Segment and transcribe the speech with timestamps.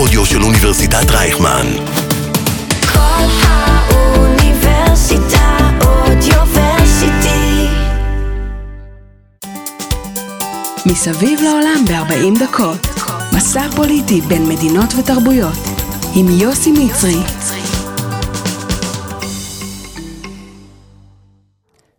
[0.00, 1.66] האודיו של אוניברסיטת רייכמן.
[2.92, 4.78] כל האוניברסיטה
[5.80, 7.66] אודיוורסיטי.
[10.86, 12.86] מסביב לעולם ב-40 דקות.
[13.36, 15.58] מסע פוליטי בין מדינות ותרבויות.
[16.14, 17.22] עם יוסי מצרי.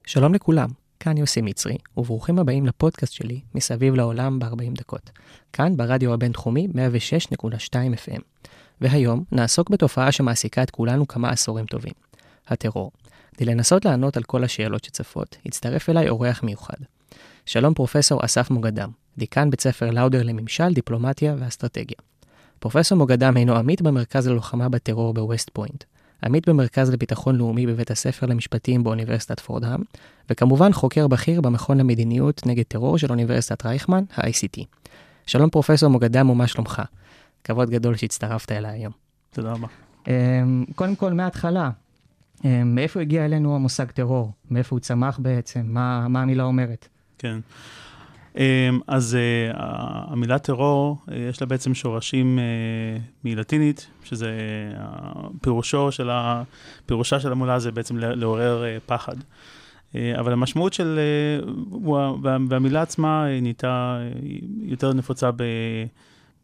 [0.06, 5.10] שלום לכולם, כאן יוסי מצרי, וברוכים הבאים לפודקאסט שלי, מסביב לעולם ב-40 דקות.
[5.54, 6.68] כאן ברדיו הבינתחומי
[7.38, 8.22] 106.2 FM.
[8.82, 11.94] והיום נעסוק בתופעה שמעסיקה את כולנו כמה עשורים טובים,
[12.48, 12.92] הטרור.
[13.38, 16.78] כדי לנסות לענות על כל השאלות שצפות, הצטרף אליי אורח מיוחד.
[17.46, 21.98] שלום פרופסור אסף מוגדם, דיקן בית ספר לאודר לממשל, דיפלומטיה ואסטרטגיה.
[22.60, 25.84] פרופסור מוגדם אינו עמית במרכז ללוחמה בטרור בווסט פוינט,
[26.26, 29.82] עמית במרכז לביטחון לאומי בבית הספר למשפטים באוניברסיטת פורדהאם,
[30.30, 34.64] וכמובן חוקר בכיר במכון למדיניות נגד טרור של אוניברסיטת רייכמן, ה-ICT.
[35.26, 36.82] שלום פרופסור מוגדם ומה שלומך?
[37.44, 38.94] כבוד גדול שהצטרפת אליי היום.
[39.34, 39.68] תודה רבה.
[40.08, 41.70] אמ, קודם כל, מההתחלה,
[42.46, 44.32] אמ, מאיפה הגיע אלינו המושג טרור?
[44.52, 45.62] מאיפה הוא צמח בעצם?
[45.66, 46.88] מה, מה המילה אומרת?
[47.18, 47.40] כן.
[48.38, 49.52] אמ, אז אה,
[50.14, 52.44] המילה טרור, אה, יש לה בעצם שורשים אה,
[53.24, 54.32] מלטינית, שזה
[55.42, 56.44] פירושו של ה...
[56.86, 59.16] פירושה של המילה זה בעצם לעורר פחד.
[60.20, 61.00] אבל המשמעות של...
[62.50, 64.00] והמילה עצמה נהייתה
[64.62, 65.44] יותר נפוצה ב...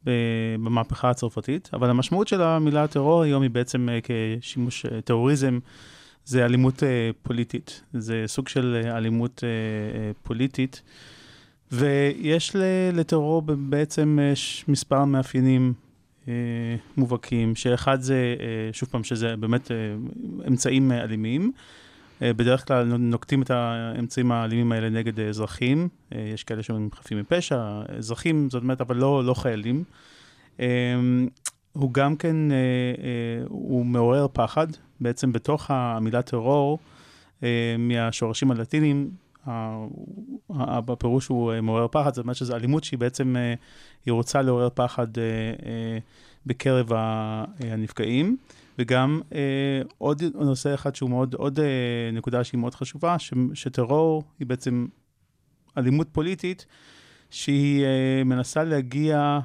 [0.04, 3.90] במהפכה הצרפתית, אבל המשמעות של המילה טרור היום היא בעצם
[4.40, 5.60] כשימוש, טרוריזם
[6.26, 6.84] זה אלימות
[7.24, 9.44] פוליטית, זה סוג של אלימות
[10.24, 10.82] פוליטית.
[11.72, 12.56] ויש
[12.94, 14.34] לטרור בעצם אה,
[14.68, 15.74] מספר מאפיינים
[16.28, 16.34] אה,
[16.98, 19.72] מובהקים, שאחד זה, אה, שוב פעם, שזה באמת
[20.48, 21.52] אמצעים אלימים.
[22.22, 28.50] בדרך כלל נוקטים את האמצעים האלימים האלה נגד אזרחים, יש כאלה שהם חפים מפשע, אזרחים,
[28.50, 29.84] זאת אומרת, אבל לא, לא חיילים.
[31.74, 32.36] הוא גם כן,
[33.48, 34.68] הוא מעורר פחד,
[35.02, 36.80] בעצם בתוך המילה טרור,
[37.80, 39.10] מהשורשים הלטינים,
[40.86, 43.54] בפירוש הוא אה, מעורר פחד, זאת אומרת שזו אלימות שהיא בעצם, אה,
[44.06, 45.98] היא רוצה לעורר פחד אה,
[46.46, 46.90] בקרב
[47.60, 48.38] הנפגעים.
[48.80, 49.22] וגם
[49.98, 51.60] עוד נושא אחד שהוא מאוד, עוד
[52.14, 53.16] נקודה שהיא מאוד חשובה,
[53.54, 54.86] שטרור היא בעצם
[55.78, 56.66] אלימות פוליטית
[57.30, 57.86] שהיא
[58.26, 59.40] מנסה להגיע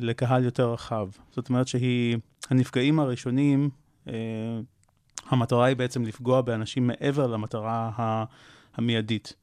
[0.00, 1.08] לקהל יותר רחב.
[1.32, 2.16] זאת אומרת שהיא,
[2.50, 3.70] הנפגעים הראשונים,
[5.28, 8.24] המטרה היא בעצם לפגוע באנשים מעבר למטרה ה...
[8.74, 9.34] המיידית.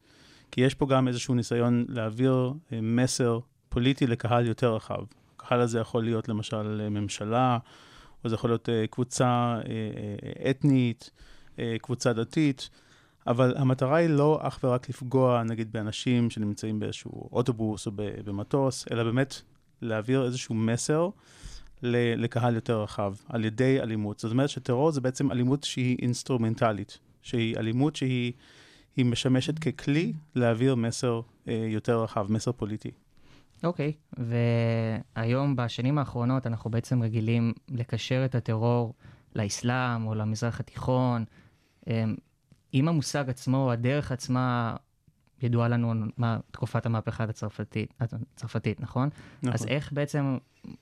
[0.51, 5.03] כי יש פה גם איזשהו ניסיון להעביר אה, מסר פוליטי לקהל יותר רחב.
[5.35, 7.57] הקהל הזה יכול להיות למשל אה, ממשלה,
[8.23, 9.59] או זה יכול להיות אה, קבוצה
[10.49, 11.11] אתנית,
[11.81, 12.69] קבוצה דתית,
[13.27, 19.03] אבל המטרה היא לא אך ורק לפגוע, נגיד, באנשים שנמצאים באיזשהו אוטובוס או במטוס, אלא
[19.03, 19.41] באמת
[19.81, 21.09] להעביר איזשהו מסר
[21.83, 24.19] לקהל יותר רחב, על ידי אלימות.
[24.19, 28.33] זאת אומרת שטרור זה בעצם אלימות שהיא אינסטרומנטלית, שהיא אלימות שהיא...
[28.95, 32.91] היא משמשת ככלי להעביר מסר אה, יותר רחב, מסר פוליטי.
[33.63, 34.21] אוקיי, okay.
[35.15, 38.93] והיום, בשנים האחרונות, אנחנו בעצם רגילים לקשר את הטרור
[39.35, 41.25] לאסלאם או למזרח התיכון.
[41.87, 42.03] אה,
[42.73, 44.75] אם המושג עצמו, הדרך עצמה,
[45.41, 49.09] ידועה לנו מה תקופת המהפכה הצרפתית, הצרפתית, נכון?
[49.43, 49.53] נכון.
[49.53, 50.37] אז איך בעצם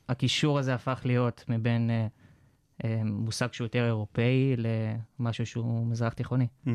[0.10, 2.08] הקישור הזה הפך להיות מבין אה,
[2.84, 4.56] אה, מושג שהוא יותר אירופאי
[5.20, 6.48] למשהו שהוא מזרח תיכוני?
[6.66, 6.70] Mm-hmm.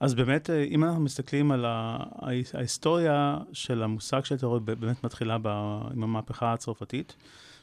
[0.00, 5.46] אז באמת, אה, אם אנחנו מסתכלים על ההיסטוריה של המושג של טרור, באמת מתחילה ב,
[5.92, 7.16] עם המהפכה הצרפתית,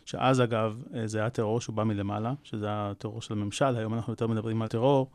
[0.05, 4.13] שאז אגב, אה, זה היה טרור שהוא בא מלמעלה, שזה הטרור של הממשל, היום אנחנו
[4.13, 5.09] יותר מדברים על טרור,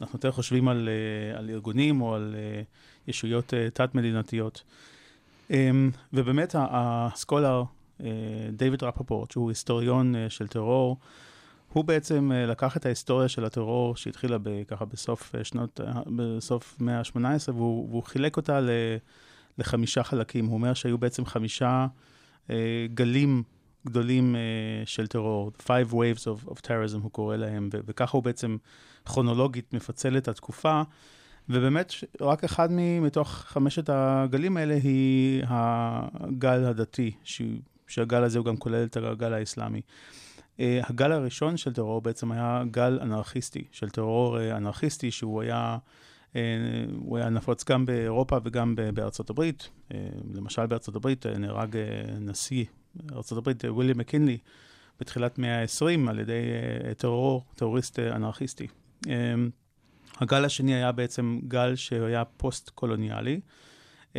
[0.00, 2.34] אנחנו יותר חושבים על, אה, על ארגונים או על
[3.08, 4.62] ישויות תת-מדינתיות.
[5.50, 7.62] אמ, ובאמת, הסקולר,
[8.52, 10.96] דייוויד רפפורט, שהוא היסטוריון של טרור,
[11.74, 14.36] הוא בעצם אה, לקח את ההיסטוריה של הטרור שהתחילה
[14.68, 18.70] ככה בסוף אה, שנות, אה, בסוף מאה ה-18, והוא, והוא חילק אותה ל,
[19.58, 20.46] לחמישה חלקים.
[20.46, 21.86] הוא אומר שהיו בעצם חמישה
[22.50, 23.42] אה, גלים
[23.86, 24.40] גדולים אה,
[24.86, 28.56] של טרור, five waves of, of terrorism הוא קורא להם, ו- וככה הוא בעצם
[29.04, 30.82] כרונולוגית מפצל את התקופה.
[31.48, 32.68] ובאמת, רק אחד
[33.00, 37.42] מתוך חמשת הגלים האלה היא הגל הדתי, ש-
[37.86, 39.80] שהגל הזה הוא גם כולל את הגל האסלאמי.
[40.58, 45.78] Uh, הגל הראשון של טרור בעצם היה גל אנרכיסטי, של טרור uh, אנרכיסטי שהוא היה,
[46.32, 46.36] uh,
[46.96, 49.68] הוא היה נפוץ גם באירופה וגם בארצות הברית.
[49.88, 49.94] Uh,
[50.34, 51.78] למשל בארצות הברית uh, נהרג uh,
[52.20, 52.64] נשיא
[53.12, 54.38] ארצות הברית, וויליאם מקינלי,
[55.00, 56.42] בתחילת מאה ה-20 על ידי
[56.90, 58.66] uh, טרור, טרוריסט uh, אנרכיסטי.
[59.06, 59.08] Uh,
[60.20, 63.40] הגל השני היה בעצם גל שהיה פוסט-קולוניאלי.
[64.12, 64.16] Uh,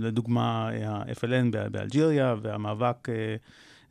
[0.00, 3.08] לדוגמה, ה-FLN באלג'יריה והמאבק...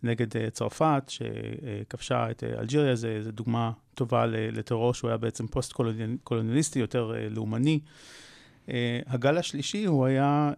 [0.04, 6.80] נגד אה, צרפת, שכבשה את אה, אלג'יריה, זו דוגמה טובה לטרור שהוא היה בעצם פוסט-קולוניאליסטי,
[6.80, 7.80] יותר אה, לאומני.
[9.08, 10.52] הגל השלישי הוא היה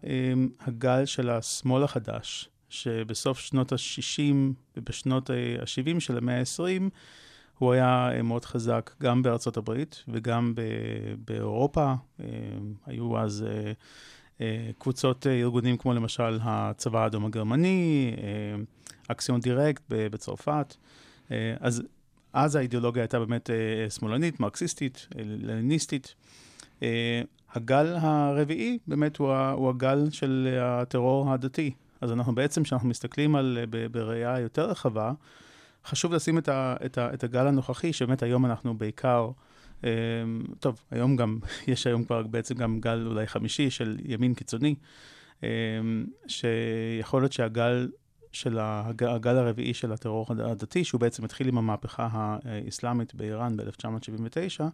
[0.60, 4.34] הגל של השמאל החדש, שבסוף שנות ה-60
[4.76, 6.82] ובשנות ה-70 של המאה ה-20,
[7.58, 10.54] הוא היה מאוד חזק גם בארצות הברית וגם
[11.24, 11.94] באירופה.
[12.86, 13.44] היו אז
[14.78, 18.14] קבוצות ארגונים כמו למשל הצבא האדום הגרמני,
[19.08, 20.74] אקסיון דירקט בצרפת.
[21.30, 21.82] אה, אז
[22.32, 26.14] אז האידיאולוגיה הייתה באמת אה, שמאלנית, מרקסיסטית, אה, לניניסטית.
[27.54, 31.74] הגל הרביעי באמת הוא, הוא הגל של הטרור הדתי.
[32.00, 33.58] אז אנחנו בעצם, כשאנחנו מסתכלים על,
[33.90, 35.12] בראייה יותר רחבה,
[35.86, 39.30] חשוב לשים את, ה, את, ה, את הגל הנוכחי, שבאמת היום אנחנו בעיקר,
[40.60, 41.38] טוב, היום גם,
[41.72, 44.74] יש היום כבר בעצם גם גל אולי חמישי של ימין קיצוני,
[46.26, 47.88] שיכול להיות שהגל
[48.36, 52.08] של הגל הרביעי של הטרור הדתי, שהוא בעצם התחיל עם המהפכה
[52.44, 54.64] האסלאמית באיראן ב-1979,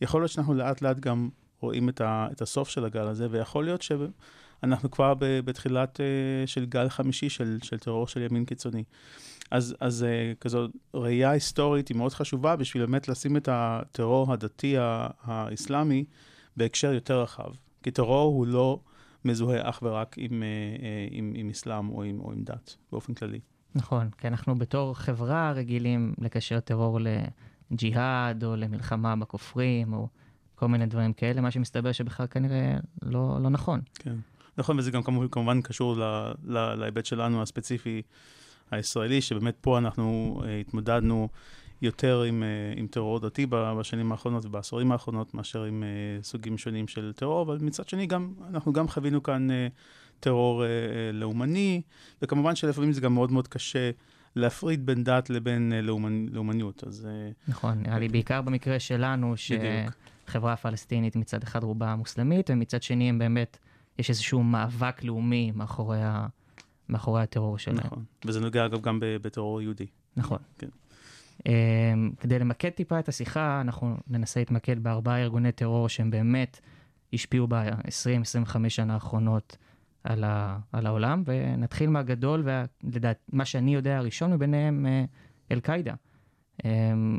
[0.00, 1.28] יכול להיות שאנחנו לאט לאט גם
[1.60, 6.66] רואים את, ה, את הסוף של הגל הזה, ויכול להיות שאנחנו כבר בתחילת אה, של
[6.66, 8.84] גל חמישי של, של טרור של ימין קיצוני.
[9.50, 14.74] אז, אז אה, כזו ראייה היסטורית היא מאוד חשובה בשביל באמת לשים את הטרור הדתי
[15.22, 16.04] האסלאמי
[16.56, 17.50] בהקשר יותר רחב.
[17.82, 18.80] כי טרור הוא לא...
[19.26, 20.48] מזוהה אך ורק עם, אה,
[20.82, 23.40] אה, עם, עם אסלאם או עם, או עם דת, באופן כללי.
[23.74, 26.98] נכון, כי אנחנו בתור חברה רגילים לקשר טרור
[27.70, 30.08] לג'יהאד או למלחמה בכופרים או
[30.54, 33.80] כל מיני דברים כאלה, מה שמסתבר שבכלל כנראה לא, לא נכון.
[33.94, 34.14] כן,
[34.58, 35.96] נכון, וזה גם כמובן קשור
[36.78, 38.02] להיבט שלנו הספציפי
[38.70, 41.28] הישראלי, שבאמת פה אנחנו uh, התמודדנו
[41.82, 46.88] יותר עם, uh, עם טרור דתי בשנים האחרונות ובעשורים האחרונות, מאשר עם uh, סוגים שונים
[46.88, 49.48] של טרור, אבל מצד שני, גם, אנחנו גם חווינו כאן
[50.20, 50.64] טרור
[51.12, 51.82] לאומני,
[52.22, 53.90] וכמובן שלפעמים זה גם מאוד מאוד קשה.
[54.38, 56.26] להפריד בין דת לבין לאומנ...
[56.28, 57.08] לאומניות, אז...
[57.48, 63.18] נכון, נראה לי בעיקר במקרה שלנו, שחברה הפלסטינית מצד אחד רובה מוסלמית, ומצד שני הם
[63.18, 63.58] באמת,
[63.98, 66.26] יש איזשהו מאבק לאומי מאחורי, ה...
[66.88, 67.76] מאחורי הטרור שלהם.
[67.76, 69.86] נכון, וזה נוגע אגב גם בטרור יהודי.
[70.16, 70.38] נכון.
[70.58, 70.68] כן.
[71.46, 76.60] אמ, כדי למקד טיפה את השיחה, אנחנו ננסה להתמקד בארבעה ארגוני טרור שהם באמת
[77.12, 79.56] השפיעו ב-20-25 שנה האחרונות
[80.04, 82.44] על, ה, על העולם, ונתחיל מהגדול,
[82.84, 85.04] ולדעת, מה שאני יודע הראשון מביניהם, אה,
[85.52, 85.94] אל-קאעידה.
[86.64, 87.18] אמ,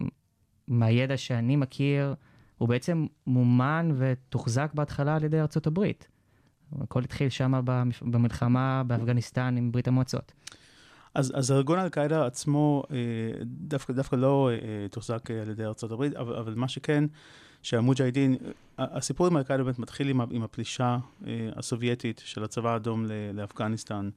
[0.68, 2.16] מהידע שאני מכיר,
[2.58, 6.08] הוא בעצם מומן ותוחזק בהתחלה על ידי ארצות הברית.
[6.82, 7.62] הכל התחיל שם
[8.02, 10.32] במלחמה באפגניסטן עם ברית המועצות.
[11.18, 12.98] אז, אז ארגון אל-קאעידה עצמו אה,
[13.44, 17.04] דווקא, דווקא לא אה, תוחזק על ידי ארה"ב, אבל, אבל מה שכן,
[17.64, 18.38] שהמוג'הדין,
[18.78, 20.98] הסיפור עם אל-קאעידה באמת מתחיל עם, עם הפלישה
[21.28, 24.10] אה, הסובייטית של הצבא האדום לאפגניסטן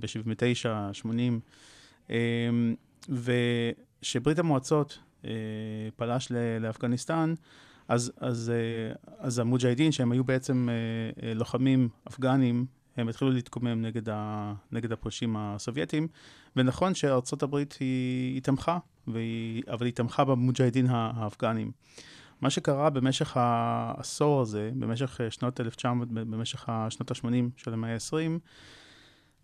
[0.00, 1.40] ב-79, 80,
[3.08, 4.98] ושברית המועצות
[5.96, 7.34] פלש לאפגניסטן,
[7.88, 8.52] אז, אז,
[9.18, 10.68] אז המוג'הדין, שהם היו בעצם
[11.34, 16.08] לוחמים אפגנים, הם התחילו להתקומם נגד, ה, נגד הפולשים הסובייטים,
[16.56, 21.72] ונכון שארצות הברית היא, היא תמכה, והיא, אבל היא תמכה במוג'הדין האפגנים.
[22.40, 27.26] מה שקרה במשך העשור הזה, במשך שנות 1900, במשך שנות ה-80
[27.56, 28.38] של המאה ה-20,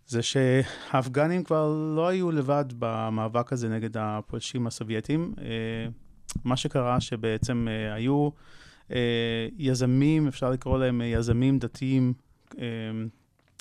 [0.06, 5.34] זה שהאפגנים כבר לא היו לבד במאבק הזה נגד הפולשים הסובייטים.
[6.44, 8.28] מה שקרה שבעצם אה, היו
[8.92, 12.12] אה, יזמים, אפשר לקרוא להם יזמים דתיים,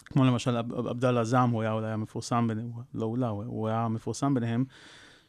[0.05, 4.65] כמו למשל עבדאללה עזאם, הוא היה אולי המפורסם ביניהם, לא אולי, הוא היה המפורסם ביניהם,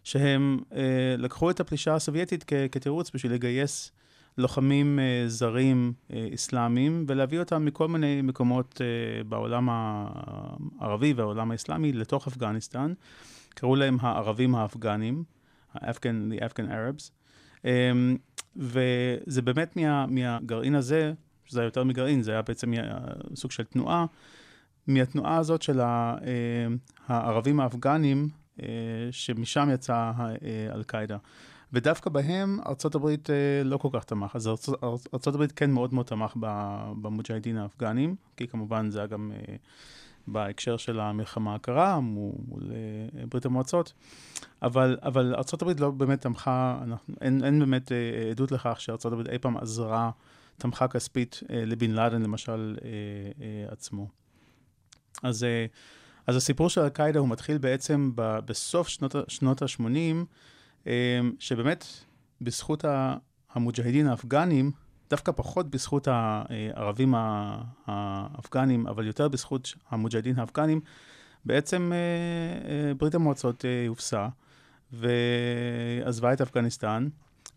[0.04, 3.92] שהם אה, לקחו את הפלישה הסובייטית כ- כתירוץ בשביל לגייס
[4.38, 11.92] לוחמים אה, זרים אה, אסלאמים ולהביא אותם מכל מיני מקומות אה, בעולם הערבי והעולם האסלאמי
[11.92, 12.92] לתוך אפגניסטן.
[13.54, 15.24] קראו להם הערבים האפגנים,
[15.74, 17.10] האפגן, the Afghan Arabs.
[17.64, 17.92] אה,
[18.56, 21.12] וזה באמת מה, מהגרעין הזה,
[21.44, 22.73] שזה היה יותר מגרעין, זה היה בעצם
[23.35, 24.06] סוג של תנועה.
[24.87, 26.16] מהתנועה הזאת של אה,
[27.09, 28.28] הערבים האפגנים,
[28.62, 28.66] אה,
[29.11, 31.16] שמשם יצאה אה, אל-קאעידה.
[31.73, 33.28] ודווקא בהם ארצות הברית
[33.64, 34.37] לא כל כך תמך.
[34.37, 34.47] אז
[35.35, 36.33] הברית כן מאוד מאוד תמך
[37.02, 39.33] במוג'הדין האפגנים, כי כמובן זה היה גם
[40.26, 42.62] בהקשר של המלחמה הקרה מול
[43.28, 43.92] ברית המועצות.
[44.62, 47.92] אבל, אבל הברית לא באמת תמכה, אנחנו, אין, אין באמת
[48.30, 48.80] עדות לכך
[49.12, 50.10] הברית אי פעם עזרה,
[50.58, 52.76] תמכה כספית לבן לאדן למשל
[53.68, 54.08] עצמו.
[55.22, 55.66] אז, אה,
[56.26, 59.84] אז הסיפור של אל-קאעידה הוא מתחיל בעצם ב, בסוף שנות, שנות ה-80,
[60.86, 61.84] אה, שבאמת
[62.40, 62.84] בזכות
[63.52, 64.70] המוג'הדין האפגנים,
[65.11, 67.14] דווקא פחות בזכות הערבים
[67.87, 70.80] האפגנים, אבל יותר בזכות המוג'הדין האפגנים,
[71.44, 71.99] בעצם אה,
[72.88, 74.28] אה, ברית המועצות אה, הובסה
[74.92, 77.08] ועזבה את אפגניסטן,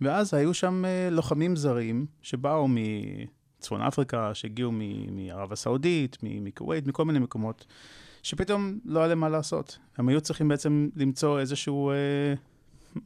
[0.01, 4.71] ואז היו שם אה, לוחמים זרים שבאו מצפון אפריקה, שהגיעו
[5.11, 7.65] מערב הסעודית, מכווית, מכל מיני מקומות,
[8.23, 9.77] שפתאום לא היה להם מה לעשות.
[9.97, 11.91] הם היו צריכים בעצם למצוא איזשהו...
[11.91, 11.95] אה,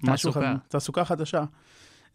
[0.03, 0.39] משהו תעסוקה.
[0.41, 1.43] חד- תעסוקה חדשה.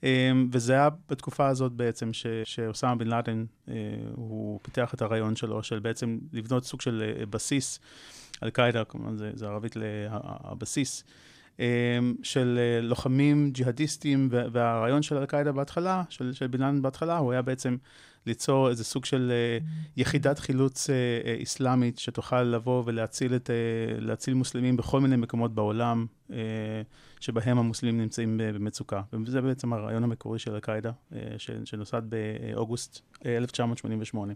[0.02, 3.74] אמ, וזה היה בתקופה הזאת בעצם ש- שאוסמה בן לאדן, אה,
[4.14, 7.80] הוא פיתח את הרעיון שלו של בעצם לבנות סוג של אה, בסיס,
[8.42, 11.04] אל-קאעידה, כמובן זה, זה ערבית לבסיס,
[12.22, 17.42] של אה, לוחמים ג'יהאדיסטים, וה- והרעיון של אל-קאעידה בהתחלה, של, של לאדן בהתחלה, הוא היה
[17.42, 17.76] בעצם
[18.26, 19.58] ליצור איזה סוג של אה,
[19.96, 23.50] יחידת חילוץ אה, אסלאמית שתוכל לבוא ולהציל את,
[23.98, 26.06] להציל מוסלמים בכל מיני מקומות בעולם.
[27.20, 29.02] שבהם המוסלמים נמצאים במצוקה.
[29.26, 30.90] וזה בעצם הרעיון המקורי של אל-קאעידה,
[31.64, 34.32] שנוסד באוגוסט אה, 1988.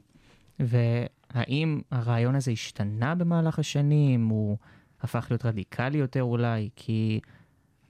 [0.60, 4.28] והאם הרעיון הזה השתנה במהלך השנים?
[4.28, 4.56] הוא
[5.02, 6.68] הפך להיות רדיקלי יותר אולי?
[6.76, 7.20] כי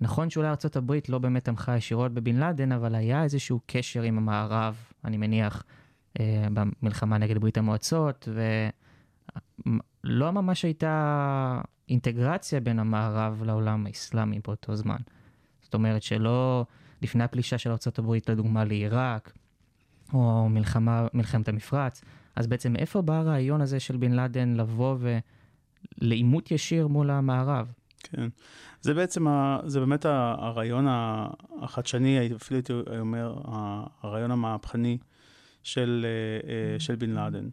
[0.00, 4.76] נכון שאולי ארה"ב לא באמת תמכה ישירות בבן לאדן, אבל היה איזשהו קשר עם המערב,
[5.04, 5.64] אני מניח,
[6.20, 8.28] אה, במלחמה נגד ברית המועצות,
[10.04, 14.98] ולא ממש הייתה אינטגרציה בין המערב לעולם האסלאמי באותו זמן.
[15.62, 16.66] זאת אומרת שלא,
[17.02, 19.32] לפני הפלישה של ארה"ב לדוגמה לעיראק,
[20.12, 22.04] או מלחמה, מלחמת המפרץ,
[22.36, 24.96] אז בעצם איפה בא הרעיון הזה של בן לאדן לבוא
[26.02, 27.72] ולעימות ישיר מול המערב?
[28.02, 28.28] כן.
[28.82, 30.86] זה בעצם, ה- זה באמת הרעיון
[31.60, 33.34] החדשני, אפילו הייתי אומר,
[34.02, 34.98] הרעיון המהפכני
[35.62, 37.48] של, אה, אה, של בן לאדן.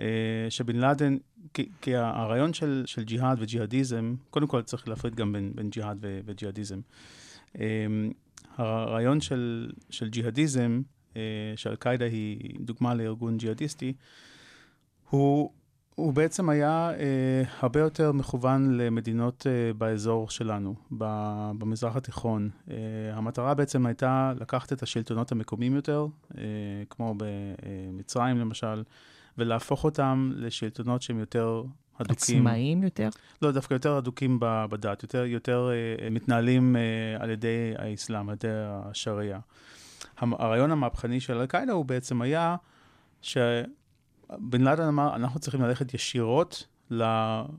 [0.00, 1.16] אה, שבן לאדן,
[1.54, 5.98] כי, כי הרעיון של, של ג'יהאד וג'יהאדיזם, קודם כל צריך להפריד גם בין, בין ג'יהאד
[6.24, 6.80] וג'יהאדיזם.
[8.56, 10.82] הרעיון של, של ג'יהאדיזם,
[11.56, 13.92] שאל-קאעידה היא דוגמה לארגון ג'יהאדיסטי,
[15.10, 15.52] הוא,
[15.96, 22.50] הוא בעצם היה אה, הרבה יותר מכוון למדינות אה, באזור שלנו, ב- במזרח התיכון.
[22.70, 22.76] אה,
[23.12, 26.06] המטרה בעצם הייתה לקחת את השלטונות המקומיים יותר,
[26.38, 26.42] אה,
[26.90, 28.82] כמו במצרים למשל,
[29.38, 31.62] ולהפוך אותם לשלטונות שהם יותר
[31.98, 32.36] הדוקים.
[32.38, 33.08] עצמאיים יותר?
[33.42, 35.70] לא, דווקא יותר אדוקים ב- בדת, יותר, יותר
[36.02, 36.82] אה, מתנהלים אה,
[37.22, 39.40] על ידי האסלאם, על ידי השריעה.
[40.18, 42.56] הרעיון המהפכני של אל-קאעידה הוא בעצם היה
[44.32, 47.02] שבן לאדן אמר, אנחנו צריכים ללכת ישירות, ל...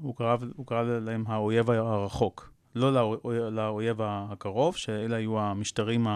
[0.01, 2.51] הוא, קרא, הוא קרא להם האויב הרחוק.
[2.75, 6.07] לא לאו- לאויב הקרוב, שאלה היו המשטרים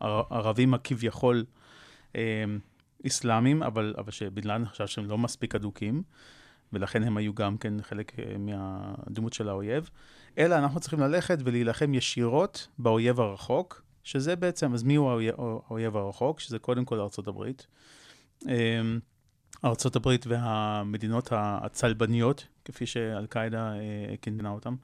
[0.00, 1.44] הערבים הכביכול
[2.16, 2.44] אה,
[3.06, 6.02] אסלאמים, אבל, אבל שבן לאדן חשב שהם לא מספיק אדוקים.
[6.72, 9.90] ולכן הם היו גם כן חלק אה, מהדמות של האויב,
[10.38, 15.10] אלא אנחנו צריכים ללכת ולהילחם ישירות באויב הרחוק, שזה בעצם, אז מי הוא
[15.68, 16.40] האויב, הרחוק?
[16.40, 17.66] שזה קודם כל ארצות הברית.
[19.64, 24.74] אה, הברית והמדינות הצלבניות, כפי שאל-קאעידה אה, כיננה אותם.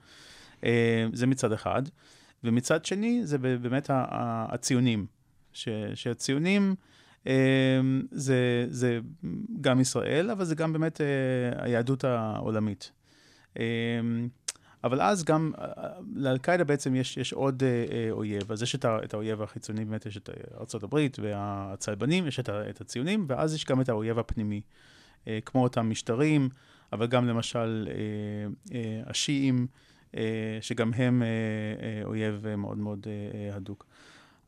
[0.64, 1.82] אה, זה מצד אחד.
[2.44, 5.06] ומצד שני, זה באמת הציונים.
[5.52, 6.74] ש, שהציונים...
[7.26, 9.00] אמ, זה, זה
[9.60, 12.92] גם ישראל, אבל זה גם באמת אה, היהדות העולמית.
[14.84, 18.84] אבל אז גם, אה, לאל-קאעידה בעצם יש, יש עוד אה, אה, אויב, אז יש את,
[18.84, 23.54] ה, את האויב החיצוני, באמת יש את ארה"ב והצלבנים, יש את, ה, את הציונים, ואז
[23.54, 24.60] יש גם את האויב הפנימי,
[25.28, 26.48] אה, כמו אותם משטרים,
[26.92, 27.94] אבל גם למשל אה,
[28.74, 29.66] אה, השיעים,
[30.16, 33.86] אה, שגם הם אה, אה, אויב אה, מאוד מאוד אה, אה, הדוק.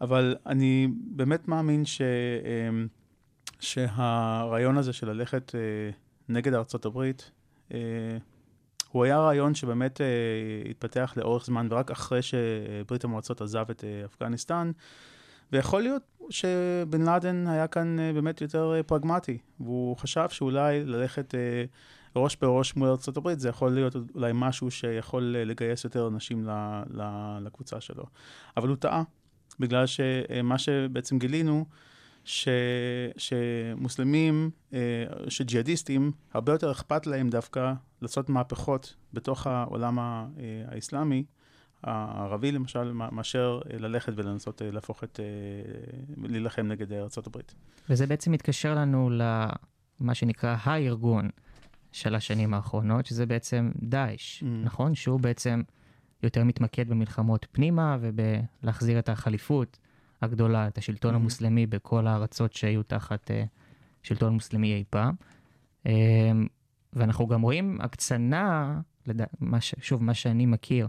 [0.00, 2.00] אבל אני באמת מאמין ש,
[3.60, 5.60] שהרעיון הזה של ללכת אה,
[6.28, 7.30] נגד ארצות הברית,
[7.74, 7.78] אה,
[8.94, 10.06] הוא היה רעיון שבאמת אה,
[10.70, 14.70] התפתח לאורך זמן, ורק אחרי שברית המועצות עזב את אה, אפגניסטן,
[15.52, 21.34] ויכול להיות שבן לאדן היה כאן אה, באמת יותר אה, פרגמטי, והוא חשב שאולי ללכת
[21.34, 21.64] אה,
[22.16, 26.82] ראש בראש מול הברית, זה יכול להיות אולי משהו שיכול אה, לגייס יותר אנשים ל-
[26.90, 28.04] ל- לקבוצה שלו.
[28.56, 29.02] אבל הוא טעה.
[29.60, 31.64] בגלל שמה שבעצם גילינו,
[32.25, 32.49] ש,
[33.16, 34.78] שמוסלמים, אה,
[35.28, 40.25] שג'יהאדיסטים, הרבה יותר אכפת להם דווקא לעשות מהפכות בתוך העולם אה,
[40.69, 41.25] האסלאמי,
[41.83, 45.21] הערבי למשל, מאשר אה, ללכת ולנסות להפוך את,
[46.23, 47.38] להילחם נגד ארה"ב.
[47.90, 51.28] וזה בעצם מתקשר לנו למה שנקרא הארגון
[51.93, 54.47] של השנים האחרונות, שזה בעצם דאעש, Mm.
[54.47, 54.95] נכון?
[54.95, 55.62] שהוא בעצם
[56.23, 59.78] יותר מתמקד במלחמות פנימה ובלהחזיר את החליפות
[60.25, 61.16] הגדולה, את השלטון Mhm.
[61.16, 63.35] המוסלמי בכל הארצות שהיו תחת uh,
[64.02, 65.14] שלטון מוסלמי אי פעם.
[65.85, 65.88] Um,
[66.93, 69.21] ואנחנו גם רואים הקצנה, לד...
[69.40, 69.75] מה ש...
[69.81, 70.88] שוב, מה שאני מכיר,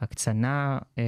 [0.00, 0.98] הקצנה um,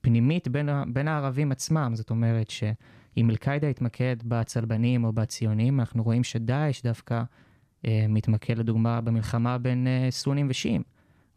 [0.00, 0.68] פנימית בין.
[0.92, 7.22] בין הערבים עצמם, זאת אומרת שאם אל-קאעידה יתמקד בצלבנים או בציונים, אנחנו רואים שדאעש דווקא
[7.82, 10.82] uh, מתמקד לדוגמה במלחמה בין uh, סונים ושיעים.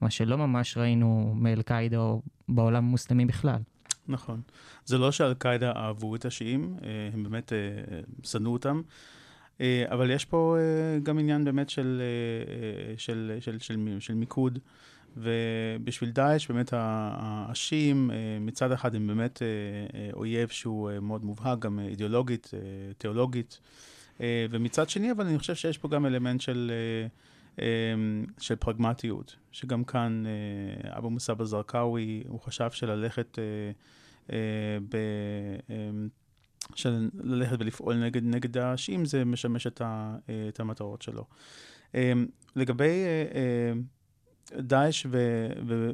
[0.01, 3.61] מה שלא ממש ראינו מאל-קאעידה או בעולם המוסלמי בכלל.
[4.09, 4.41] נכון.
[4.85, 7.57] זה לא שאל-קאעידה אהבו את השיעים, אה, הם באמת אה,
[8.23, 8.81] שנאו אותם,
[9.61, 10.57] אה, אבל יש פה
[11.03, 12.01] גם עניין באמת של,
[12.97, 14.59] של, של, של, של, מיקוד,
[15.17, 18.11] ובשביל דאעש באמת השיעים
[18.41, 19.41] מצד אחד הם באמת
[20.13, 22.51] אויב שהוא מאוד מובהק, גם אידיאולוגית,
[22.97, 23.59] תיאולוגית,
[24.19, 26.71] ומצד שני אבל אני חושב שיש פה גם אלמנט של...
[28.37, 30.23] של פרגמטיות, שגם כאן
[30.97, 33.39] אבו מוסאב א-זרקאווי, הוא חשב שללכת
[34.31, 34.95] אה, ב...
[35.69, 35.89] אה,
[36.75, 37.09] של
[37.59, 41.25] ולפעול נגד, נגד השיעים, זה משמש את, ה, אה, את המטרות שלו.
[42.55, 43.03] לגבי
[44.57, 45.05] דאעש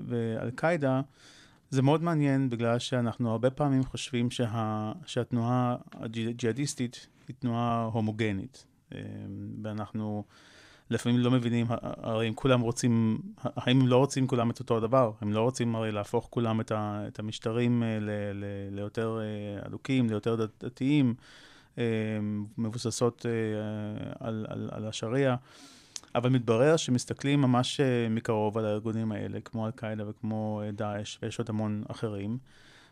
[0.08, 1.02] ואל-קאעידה,
[1.70, 8.66] זה מאוד מעניין בגלל שאנחנו הרבה פעמים חושבים שה, שהתנועה הג'יהאדיסטית היא תנועה הומוגנית.
[9.64, 10.24] ואנחנו
[10.90, 15.12] לפעמים לא מבינים, הרי אם כולם רוצים, האם הם לא רוצים כולם את אותו הדבר?
[15.22, 19.20] הם לא רוצים הרי להפוך כולם את, ה, את המשטרים אה, ל, ל, ליותר
[19.68, 21.16] אדוקים, אה, ליותר דתיים,
[21.78, 21.84] אה,
[22.58, 23.26] מבוססות
[24.20, 25.36] על, על, על השריעה.
[26.16, 31.84] אבל מתברר שמסתכלים ממש מקרוב על הארגונים האלה, כמו אל-קאעידה וכמו דאעש, ויש עוד המון
[31.88, 32.38] אחרים,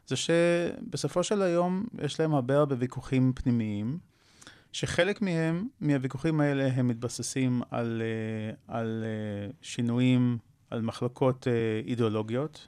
[0.07, 3.97] זה שבסופו של היום יש להם הרבה הרבה ויכוחים פנימיים.
[4.74, 10.38] שחלק מהם, מהוויכוחים האלה, הם מתבססים על, אה, על אה, שינויים,
[10.70, 11.53] על מחלקות אה,
[11.86, 12.68] אידיאולוגיות,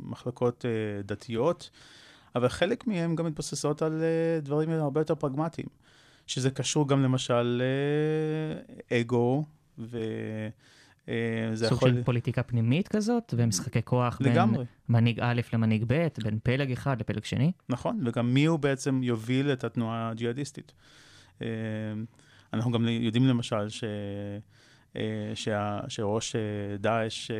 [0.00, 0.64] מחלקות
[1.04, 1.70] דתיות,
[2.34, 4.02] אבל חלק מהם גם מתבססות על
[4.42, 5.66] דברים הרבה יותר פרגמטיים,
[6.26, 7.62] שזה קשור גם למשל
[8.90, 9.44] לאגו,
[9.78, 9.98] ו...
[11.52, 11.90] זה סוג יכול...
[11.90, 14.56] של פוליטיקה פנימית כזאת, ומשחקי כוח לגמרי.
[14.56, 17.52] בין מנהיג א' למנהיג ב', בין פלג אחד לפלג שני.
[17.68, 20.72] נכון, וגם מי הוא בעצם יוביל את התנועה הג'יהאדיסטית.
[21.42, 21.46] אה,
[22.52, 23.84] אנחנו גם יודעים למשל ש...
[24.96, 27.30] אה, שה, שראש אה, דאעש,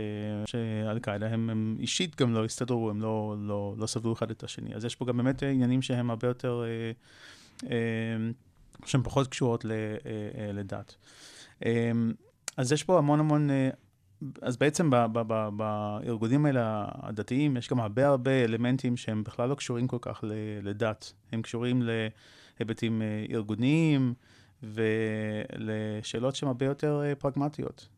[0.46, 4.74] שאל-קאעידה, הם, הם אישית גם לא הסתדרו, הם לא, לא, לא סבלו אחד את השני.
[4.74, 6.62] אז יש פה גם באמת עניינים שהם הרבה יותר,
[8.86, 9.64] שהם פחות קשורות
[10.52, 10.96] לדת.
[12.56, 13.50] אז יש פה המון המון,
[14.42, 19.48] אז בעצם ב, ב, ב, בארגונים האלה הדתיים, יש גם הרבה הרבה אלמנטים שהם בכלל
[19.48, 20.24] לא קשורים כל כך
[20.62, 21.12] לדת.
[21.32, 21.90] הם קשורים ל...
[22.62, 24.14] היבטים אה, ארגוניים
[24.62, 27.88] ולשאלות שהן הרבה יותר אה, פרגמטיות.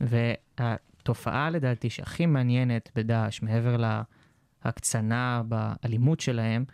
[0.00, 3.76] והתופעה לדעתי שהכי מעניינת בדאעש, מעבר
[4.64, 6.64] להקצנה באלימות שלהם,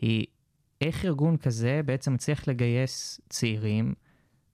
[0.00, 0.26] היא
[0.80, 3.94] איך ארגון כזה בעצם מצליח לגייס צעירים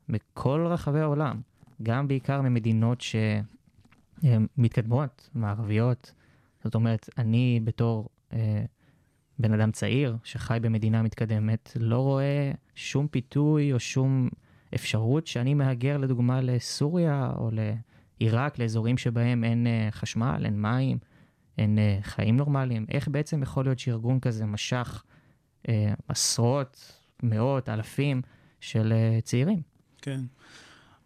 [0.09, 1.41] מכל רחבי העולם,
[1.83, 6.13] גם בעיקר ממדינות שהן מתקדמות, מערביות.
[6.65, 8.65] זאת אומרת, אני בתור אה,
[9.40, 14.29] בן אדם צעיר שחי במדינה מתקדמת לא רואה שום פיתוי או שום
[14.74, 20.98] אפשרות שאני מהגר לדוגמה לסוריה או לעיראק, לאזורים שבהם אין אה, חשמל, אין מים,
[21.59, 22.87] אין אה, חיים נורמליים.
[22.90, 25.05] איך בעצם יכול להיות שארגון כזה משך
[25.68, 28.22] אה, עשרות, מאות, אלפים
[28.61, 29.62] של אה, צעירים?
[30.03, 30.20] כן.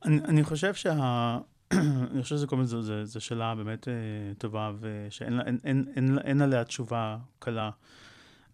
[0.04, 1.38] אני, אני חושב שה...
[2.12, 2.68] אני חושב שזה כל מיני,
[3.04, 3.94] זו שאלה באמת אה,
[4.38, 7.70] טובה, ושאין אין, אין, אין, אין עליה תשובה קלה.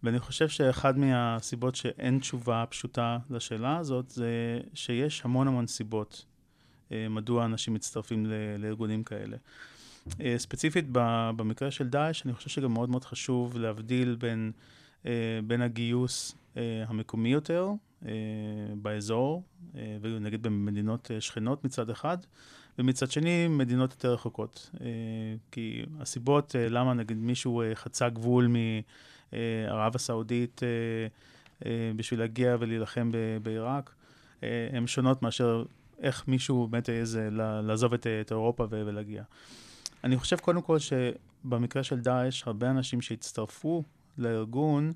[0.03, 6.25] ואני חושב שאחד מהסיבות שאין תשובה פשוטה לשאלה הזאת, זה שיש המון המון סיבות
[6.91, 8.25] אה, מדוע אנשים מצטרפים
[8.59, 9.37] לארגונים כאלה.
[10.21, 10.85] אה, ספציפית
[11.35, 14.51] במקרה של דאעש, אני חושב שגם מאוד מאוד חשוב להבדיל בין,
[15.05, 16.35] אה, בין הגיוס
[16.87, 17.69] המקומי יותר
[18.75, 19.43] באזור,
[20.01, 22.17] ונגיד במדינות שכנות מצד אחד,
[22.79, 24.71] ומצד שני מדינות יותר רחוקות.
[25.51, 28.55] כי הסיבות למה נגיד מישהו חצה גבול מ...
[29.33, 30.67] אה, ערב הסעודית אה,
[31.65, 33.11] אה, בשביל להגיע ולהילחם
[33.43, 33.93] בעיראק,
[34.71, 35.63] הן שונות מאשר
[36.01, 37.29] איך מישהו באמת איזה
[37.63, 39.23] לעזוב את, את אירופה ולהגיע.
[40.03, 43.83] אני חושב קודם כל שבמקרה של דאעש, הרבה אנשים שהצטרפו
[44.17, 44.91] לארגון,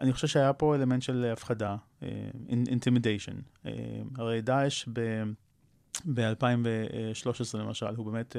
[0.00, 1.76] אני חושב שהיה פה אלמנט של הפחדה,
[2.48, 3.68] intimidation.
[4.16, 4.88] הרי דאעש
[6.06, 8.36] ב-2013 למשל, הוא באמת,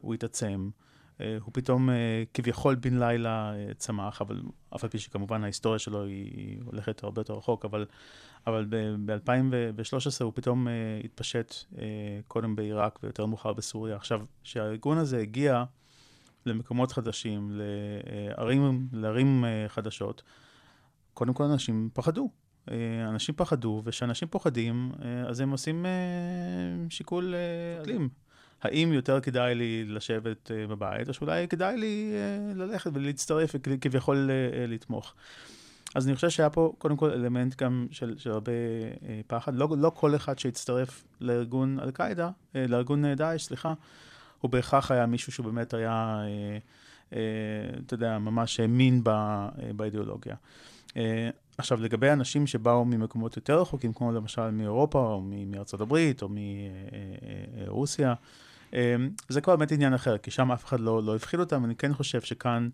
[0.00, 0.70] הוא התעצם.
[1.20, 4.42] אה, הוא פתאום אה, כביכול בן לילה אה, צמח, אבל
[4.76, 7.86] אף על פי שכמובן ההיסטוריה שלו היא הולכת הרבה יותר רחוק, אבל,
[8.46, 8.66] אבל
[9.04, 10.68] ב-2013 הוא פתאום
[11.04, 11.54] התפשט
[12.28, 13.96] קודם בעיראק ויותר מאוחר בסוריה.
[13.96, 15.64] עכשיו, כשהארגון הזה הגיע
[16.46, 17.50] למקומות חדשים,
[18.38, 20.22] לערים, לערים חדשות,
[21.14, 22.30] קודם כל אנשים פחדו.
[23.08, 24.92] אנשים פחדו, וכשאנשים פוחדים,
[25.28, 25.86] אז הם עושים
[26.88, 27.34] שיקול
[27.84, 28.08] אלים.
[28.62, 32.12] האם יותר כדאי לי לשבת uh, בבית, או שאולי כדאי לי
[32.54, 35.14] uh, ללכת ולהצטרף וכביכול uh, לתמוך.
[35.94, 39.54] אז אני חושב שהיה פה קודם כל אלמנט גם של, של הרבה אה, פחד.
[39.54, 43.74] לא, לא כל אחד שהצטרף לארגון אל-קאעידה, אה, לארגון אה, דאעש, סליחה,
[44.40, 46.58] הוא בהכרח היה מישהו שהוא באמת היה, אה,
[47.12, 47.20] אה,
[47.86, 50.34] אתה יודע, ממש האמין ב, אה, באידיאולוגיה.
[50.96, 56.28] אה, עכשיו, לגבי אנשים שבאו ממקומות יותר רחוקים, כמו למשל מאירופה, או מארצות הברית, או
[57.66, 58.49] מרוסיה, אה, אה,
[59.28, 61.94] זה כבר באמת עניין אחר, כי שם אף אחד לא, לא הבחיל אותם, אני כן
[61.94, 62.68] חושב שכאן,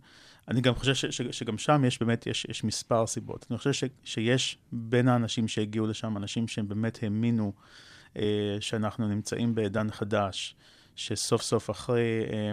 [0.48, 3.46] אני גם חושב ש, ש, שגם שם יש באמת, יש, יש מספר סיבות.
[3.50, 7.52] אני חושב ש, שיש בין האנשים שהגיעו לשם, אנשים שהם באמת האמינו
[8.16, 10.56] אה, שאנחנו נמצאים בעידן חדש,
[10.96, 12.52] שסוף סוף אחרי אה,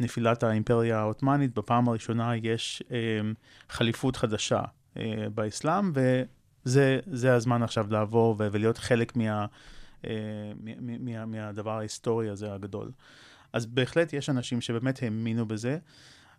[0.00, 3.20] נפילת האימפריה העות'מאנית, בפעם הראשונה יש אה,
[3.68, 4.62] חליפות חדשה
[4.96, 5.92] אה, באסלאם,
[6.66, 9.46] וזה הזמן עכשיו לעבור ולהיות חלק מה,
[10.04, 12.90] מה, מה, מהדבר ההיסטורי הזה הגדול.
[13.52, 15.78] אז בהחלט יש אנשים שבאמת האמינו בזה.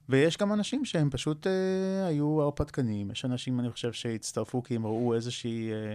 [0.10, 4.86] ויש גם אנשים שהם פשוט אה, היו הרפתקנים, יש אנשים, אני חושב, שהצטרפו כי הם
[4.86, 5.93] ראו איזושהי אה,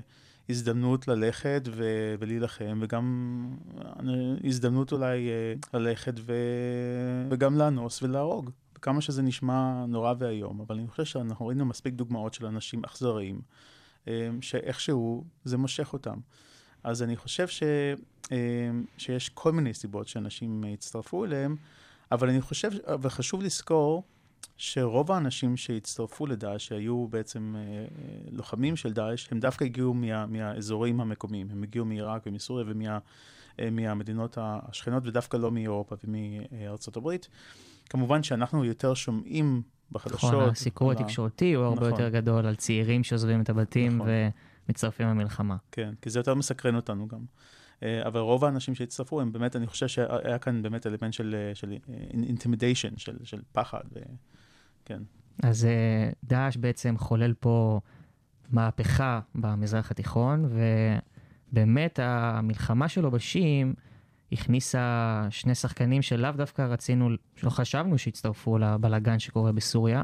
[0.48, 3.46] הזדמנות ללכת ו- ולהילחם, וגם
[3.78, 8.50] אה, הזדמנות אולי אה, ללכת ו- וגם לאנוס ולהרוג.
[8.82, 13.40] כמה שזה נשמע נורא ואיום, אבל אני חושב שאנחנו ראינו מספיק דוגמאות של אנשים אכזריים,
[14.08, 16.16] אה, שאיכשהו זה מושך אותם.
[16.84, 17.62] אז אני חושב ש,
[18.32, 18.36] אה,
[18.98, 21.56] שיש כל מיני סיבות שאנשים הצטרפו אליהם,
[22.12, 22.70] אבל אני חושב,
[23.00, 24.02] וחשוב לזכור,
[24.56, 27.86] שרוב האנשים שהצטרפו לדאעש, שהיו בעצם אה,
[28.32, 31.48] לוחמים של דאעש, הם דווקא הגיעו מה, מהאזורים המקומיים.
[31.50, 32.66] הם הגיעו מעיראק ומסוריה
[33.58, 37.28] ומהמדינות אה, השכנות, ודווקא לא מאירופה ומארצות הברית.
[37.90, 40.34] כמובן שאנחנו יותר שומעים בחדשות.
[40.34, 41.90] נכון, הסיקור התקשורתי הוא הרבה נכון.
[41.90, 44.08] יותר גדול על צעירים שעוזבים את הבתים נכון.
[44.68, 45.56] ומצטרפים למלחמה.
[45.72, 47.24] כן, כי זה יותר מסקרן אותנו גם.
[47.82, 51.54] אה, אבל רוב האנשים שהצטרפו, הם באמת, אני חושב שהיה כאן באמת אלמנט של, אה,
[51.54, 51.74] של
[52.12, 53.82] intimidation, של, של פחד.
[53.92, 53.98] ו...
[54.84, 55.02] כן.
[55.42, 57.80] אז אה, דאעש בעצם חולל פה
[58.50, 60.50] מהפכה במזרח התיכון,
[61.52, 63.74] ובאמת המלחמה שלו בשיעים
[64.32, 70.02] הכניסה שני שחקנים שלאו דווקא רצינו, שלא חשבנו שיצטרפו לבלגן שקורה בסוריה.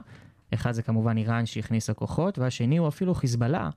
[0.54, 3.70] אחד זה כמובן איראן שהכניסה כוחות, והשני הוא אפילו חיזבאללה,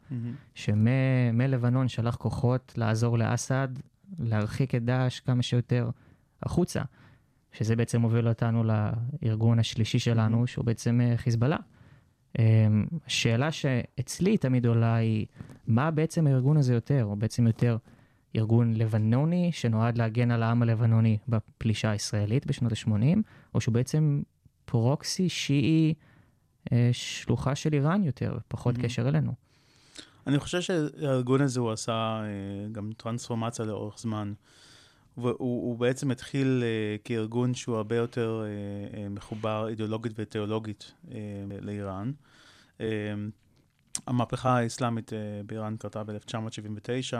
[0.56, 3.68] שמלבנון שלח כוחות לעזור לאסד
[4.20, 5.90] להרחיק את דאעש כמה שיותר
[6.44, 6.82] החוצה,
[7.52, 11.58] שזה בעצם מוביל אותנו לארגון השלישי שלנו, שהוא בעצם אה, חיזבאללה.
[12.40, 15.26] אמ, השאלה שאצלי תמיד עולה היא,
[15.68, 17.02] מה בעצם הארגון הזה יותר?
[17.02, 17.78] הוא בעצם יותר
[18.36, 23.18] ארגון לבנוני שנועד להגן על העם הלבנוני בפלישה הישראלית בשנות ה-80,
[23.56, 24.22] או שהוא בעצם
[24.66, 25.94] פרוקסי שיעי
[26.92, 28.82] שלוחה של איראן יותר, פחות Mhm.
[28.82, 29.34] קשר אלינו.
[30.28, 31.92] אני חושב שהארגון הזה הוא עשה
[32.24, 32.28] אה,
[32.72, 34.34] גם טרנספורמציה לאורך זמן.
[35.18, 38.48] והוא הוא בעצם התחיל אה, כארגון שהוא הרבה יותר אה,
[39.04, 41.18] אה, מחובר אידיאולוגית ותיאולוגית אה,
[41.62, 42.12] לאיראן.
[42.82, 42.86] אה,
[44.08, 47.14] המהפכה האסלאמית אה, באיראן קרתה ב-1979,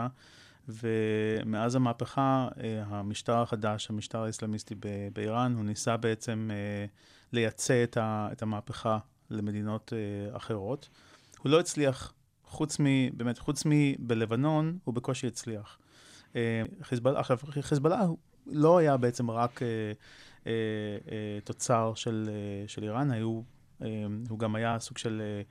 [0.68, 4.74] ומאז המהפכה, אה, המשטר החדש, המשטר האסלאמיסטי
[5.12, 6.86] באיראן, הוא ניסה בעצם אה,
[7.32, 8.98] לייצא את, ה- את המהפכה
[9.30, 10.88] למדינות אה, אחרות.
[11.38, 12.12] הוא לא הצליח,
[12.44, 12.84] חוץ מ...
[13.16, 15.78] באמת, חוץ מבלבנון, הוא בקושי הצליח.
[16.36, 18.00] אה, חיזבאללה, עכשיו, חיזבאללה
[18.46, 19.68] לא היה בעצם רק אה,
[20.46, 20.52] אה,
[21.12, 23.42] אה, תוצר של, אה, של איראן, היו,
[23.82, 23.88] אה,
[24.28, 25.42] הוא גם היה סוג של אה,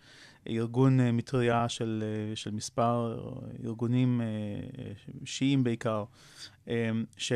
[0.47, 3.19] ארגון אה, מטריה של, אה, של מספר
[3.65, 4.91] ארגונים אה, אה,
[5.25, 6.03] שיעים בעיקר,
[6.67, 7.33] אה, ש,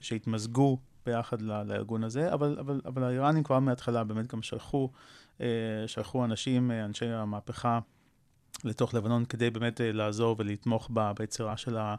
[0.00, 4.90] שהתמזגו ביחד לארגון הזה, אבל, אבל, אבל האיראנים כבר מההתחלה באמת גם שלחו,
[5.86, 7.78] שלחו אנשים, אה, אנשי המהפכה,
[8.64, 11.94] לתוך לבנון כדי באמת אה, לעזור ולתמוך ב- ביצירה של, ה,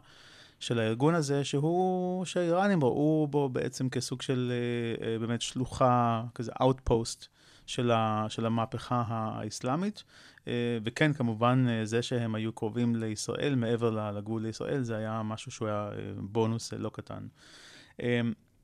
[0.60, 6.52] של הארגון הזה, שהוא, שהאיראנים ראו בו בעצם כסוג של אה, אה, באמת שלוחה, כזה
[6.52, 7.26] outpost
[7.66, 10.04] של, ה, של המהפכה האסלאמית.
[10.48, 15.52] אה, וכן, כמובן, אה, זה שהם היו קרובים לישראל, מעבר לגבול לישראל, זה היה משהו
[15.52, 17.26] שהוא היה אה, בונוס אה, לא קטן.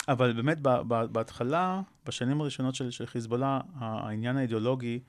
[0.08, 0.60] אבל באמת
[1.12, 5.00] בהתחלה, בשנים הראשונות של, של חיזבאללה, העניין האידיאולוגי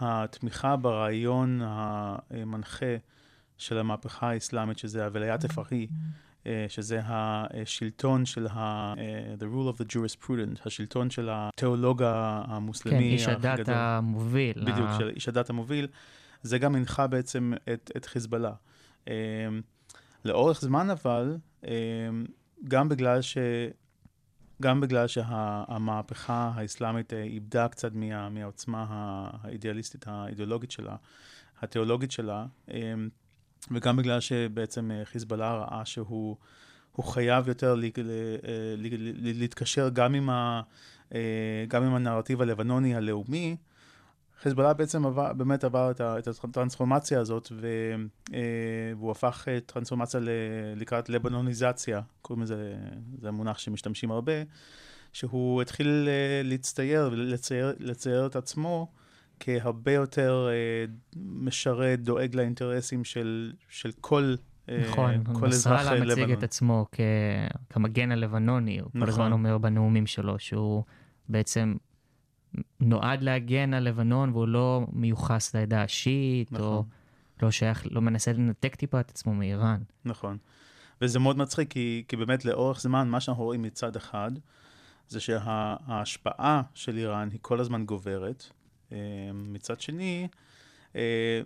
[0.00, 2.96] והתמיכה ברעיון המנחה
[3.58, 5.86] של המהפכה האסלאמית, שזה הווליית הפרחי,
[6.46, 8.94] אה, שזה השלטון של ה...
[8.98, 13.68] אה, the rule of the jurisprudent, השלטון של התיאולוג המוסלמי כן, איש הדת.
[13.68, 14.64] המוביל.
[14.64, 15.86] בדיוק, של איש הדת המוביל,
[16.42, 18.52] זה גם הנחה בעצם את, את חיזבאללה.
[19.04, 19.08] Um,
[20.24, 21.66] לאורך זמן אבל, um,
[22.68, 23.38] גם בגלל ש...
[24.62, 28.86] גם בגלל שהמהפכה האסלאמית אה, איבדה קצת מה, מהעוצמה
[29.42, 30.96] האידיאליסטית, האידיאולוגית שלה,
[31.60, 32.72] התיאולוגית שלה, um,
[33.70, 36.36] וגם בגלל שבעצם אה, חיזבאללה ראה שהוא
[36.92, 40.62] הוא חייב יותר ל, ל, אה, ל, ל, להתקשר גם עם, ה,
[41.14, 43.56] אה, גם עם הנרטיב הלבנוני הלאומי,
[44.42, 47.66] חיזבאללה בעצם עבר, באמת עבר את, ה, את הטרנספורמציה הזאת, ו,
[48.34, 48.40] אה,
[48.96, 50.28] והוא הפך אה, טרנספורמציה ל,
[50.76, 52.74] לקראת לבנוניזציה, קוראים לזה,
[53.20, 54.32] זה המונח שמשתמשים הרבה,
[55.12, 58.92] שהוא התחיל אה, להצטייר ולצייר את עצמו
[59.40, 60.48] כהרבה יותר
[61.16, 64.34] משרת, דואג לאינטרסים של, של כל...
[64.88, 66.38] נכון, כל אזרח נסראללה מציג לבנון.
[66.38, 67.00] את עצמו כ...
[67.70, 69.08] כמגן הלבנוני, הוא כל נכון.
[69.08, 70.82] הזמן אומר בנאומים שלו שהוא
[71.28, 71.74] בעצם
[72.80, 76.84] נועד להגן על לבנון והוא לא מיוחס לעדה השיעית, או נכון.
[77.42, 79.80] לא שייך, לא מנסה לנתק טיפה את עצמו מאיראן.
[80.04, 80.38] נכון.
[81.00, 84.30] וזה מאוד מצחיק, כי, כי באמת לאורך זמן, מה שאנחנו רואים מצד אחד,
[85.08, 88.44] זה שההשפעה של איראן היא כל הזמן גוברת.
[88.92, 88.98] אה,
[89.34, 90.28] מצד שני,
[90.96, 91.40] אה,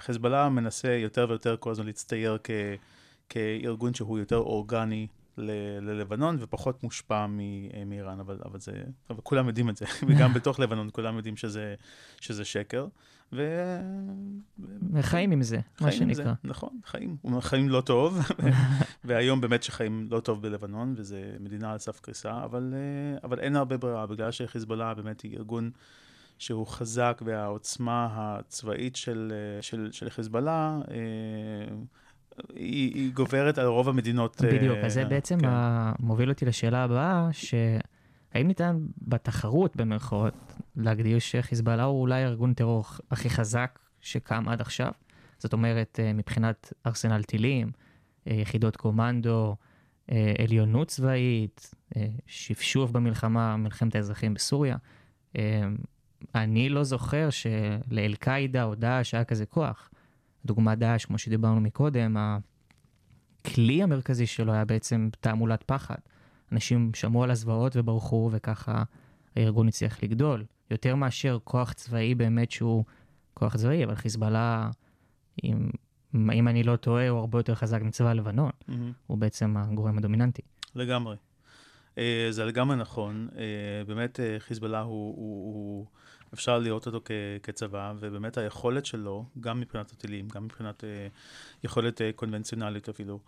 [0.00, 2.50] חיזבאללה מנסה יותר ויותר כל הזמן להצטייר כ,
[3.28, 8.72] כארגון שהוא יותר אורגני ללבנון ופחות מושפע מ- מאיראן, אבל, אבל, זה,
[9.10, 11.74] אבל כולם יודעים את זה, וגם בתוך לבנון כולם יודעים שזה,
[12.20, 12.86] שזה שקר.
[13.32, 13.60] ו...
[14.92, 16.34] וחיים עם זה, מה חיים עם זה, שנקרא.
[16.44, 17.16] נכון, חיים.
[17.40, 18.18] חיים לא טוב,
[19.04, 23.56] והיום באמת שחיים לא טוב בלבנון, וזו מדינה על סף קריסה, אבל, אה, אבל אין
[23.56, 25.70] הרבה ברירה, בגלל שחיזבאללה באמת היא ארגון
[26.38, 31.76] שהוא חזק, והעוצמה הצבאית של, אה, של, של חיזבאללה, אה,
[32.54, 34.44] היא, היא גוברת על רוב המדינות.
[34.44, 35.48] אה, בדיוק, אז זה בעצם כן.
[36.00, 43.30] מוביל אותי לשאלה הבאה, שהאם ניתן בתחרות במרכאות להגדיר שחיזבאללה הוא אולי ארגון טרור הכי
[43.30, 44.90] חזק שקם עד עכשיו?
[45.38, 47.70] זאת אומרת, אה, מבחינת ארסנל טילים,
[48.28, 49.56] אה, יחידות קומנדו,
[50.12, 54.76] אה, עליונות צבאית, אה, שפשוף במלחמה, מלחמת האזרחים בסוריה.
[55.36, 55.62] אה,
[56.34, 59.90] אני לא זוכר שלאל-קאעידה או דאעש היה כזה כוח.
[60.44, 65.98] דוגמת דאעש, כמו שדיברנו מקודם, הכלי המרכזי שלו היה בעצם תעמולת פחד.
[66.52, 68.82] אנשים שמעו על הזוועות וברחו, וככה
[69.36, 70.44] הארגון הצליח לגדול.
[70.70, 72.84] יותר מאשר כוח צבאי באמת שהוא
[73.34, 74.70] כוח צבאי, אבל חיזבאללה,
[75.44, 75.70] אם,
[76.14, 78.50] אם אני לא טועה, הוא הרבה יותר חזק מצבא הלבנון.
[78.68, 78.92] מהמם.
[79.06, 80.42] הוא בעצם הגורם הדומיננטי.
[80.74, 81.16] לגמרי.
[81.98, 83.28] אה, זה לגמרי נכון.
[83.36, 85.86] אה, באמת אה, חיזבאללה הוא, הוא, הוא,
[86.34, 87.10] אפשר לראות אותו כ,
[87.42, 91.06] כצבא, ובאמת היכולת שלו, גם מבחינת הטילים, גם מבחינת אה,
[91.64, 93.20] יכולת אה, קונבנציונלית אפילו,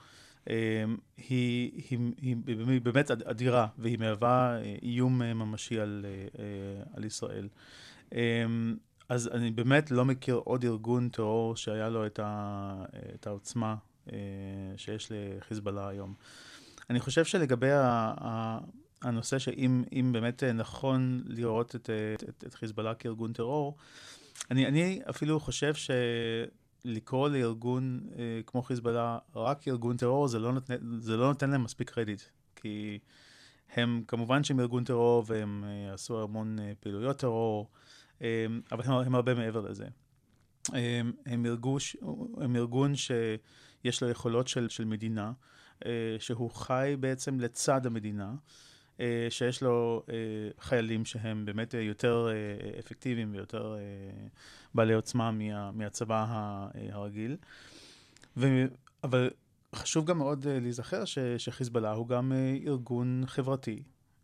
[0.50, 0.84] אה,
[1.16, 6.42] היא, היא, היא, היא באמת אד- אדירה, והיא מהווה אה, איום אה, ממשי על, אה,
[6.42, 7.48] אה, על ישראל.
[8.14, 8.44] אה,
[9.08, 13.74] אז אני באמת לא מכיר עוד ארגון טרור שהיה לו את, ה, את העוצמה
[14.12, 14.18] אה,
[14.76, 16.14] שיש לחיזבאללה היום.
[16.90, 18.58] אני חושב שלגבי ה, ה,
[19.02, 23.76] הנושא שאם אם באמת אה, נכון לראות את, אה, את, את חיזבאללה כארגון טרור,
[24.50, 25.72] אני, אני אפילו חושב
[26.84, 31.64] שלקרוא לארגון אה, כמו חיזבאללה רק ארגון טרור, זה לא, נותן, זה לא נותן להם
[31.64, 32.22] מספיק קרדיט.
[32.56, 32.98] כי
[33.74, 37.70] הם, כמובן שהם ארגון טרור והם אה, עשו המון אה, פעילויות טרור,
[38.22, 39.86] אה, אבל הם, הם הרבה מעבר לזה.
[40.72, 41.96] הם, הם, ארגוש,
[42.40, 45.32] הם ארגון שיש לו יכולות של, של מדינה,
[45.86, 48.36] אה, שהוא חי בעצם לצד המדינה, אה,
[49.30, 50.14] שיש לו אה,
[50.60, 54.26] חיילים שהם באמת אה, יותר אה, אפקטיביים ויותר אה,
[54.74, 57.36] בעלי עוצמה מה, מהצבא אה, הרגיל.
[58.36, 58.64] ו,
[59.04, 59.30] אבל
[59.74, 63.82] חשוב גם מאוד אה, להיזכר ש, שחיזבאללה הוא גם אה, ארגון חברתי.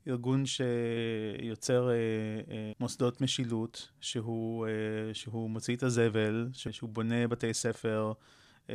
[0.08, 1.94] ארגון שיוצר אה,
[2.50, 8.12] אה, מוסדות משילות, שהוא, אה, שהוא מוציא את הזבל, שהוא בונה בתי ספר,
[8.70, 8.74] אה,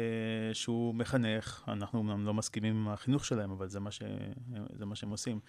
[0.53, 1.63] שהוא מחנך.
[1.67, 4.01] אנחנו אמנם לא מסכימים עם החינוך שלהם, אבל זה מה, ש,
[4.73, 5.39] זה מה שהם עושים.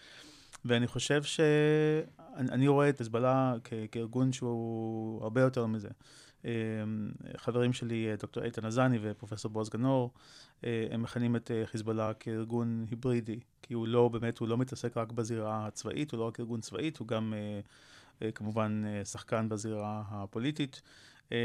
[0.64, 3.54] ואני חושב שאני אני רואה את חיזבאללה
[3.92, 5.88] כארגון שהוא הרבה יותר מזה.
[6.44, 6.50] אה,
[7.36, 10.10] חברים שלי, אה, דוקטור איתן עזני ופרופסור בועז גנור,
[10.64, 15.12] אה, הם מכנים את חיזבאללה כארגון היברידי, כי הוא לא, באמת, הוא לא מתעסק רק
[15.12, 17.34] בזירה הצבאית, הוא לא רק ארגון צבאית, הוא גם
[18.22, 20.82] אה, כמובן שחקן בזירה הפוליטית.
[21.32, 21.36] אה,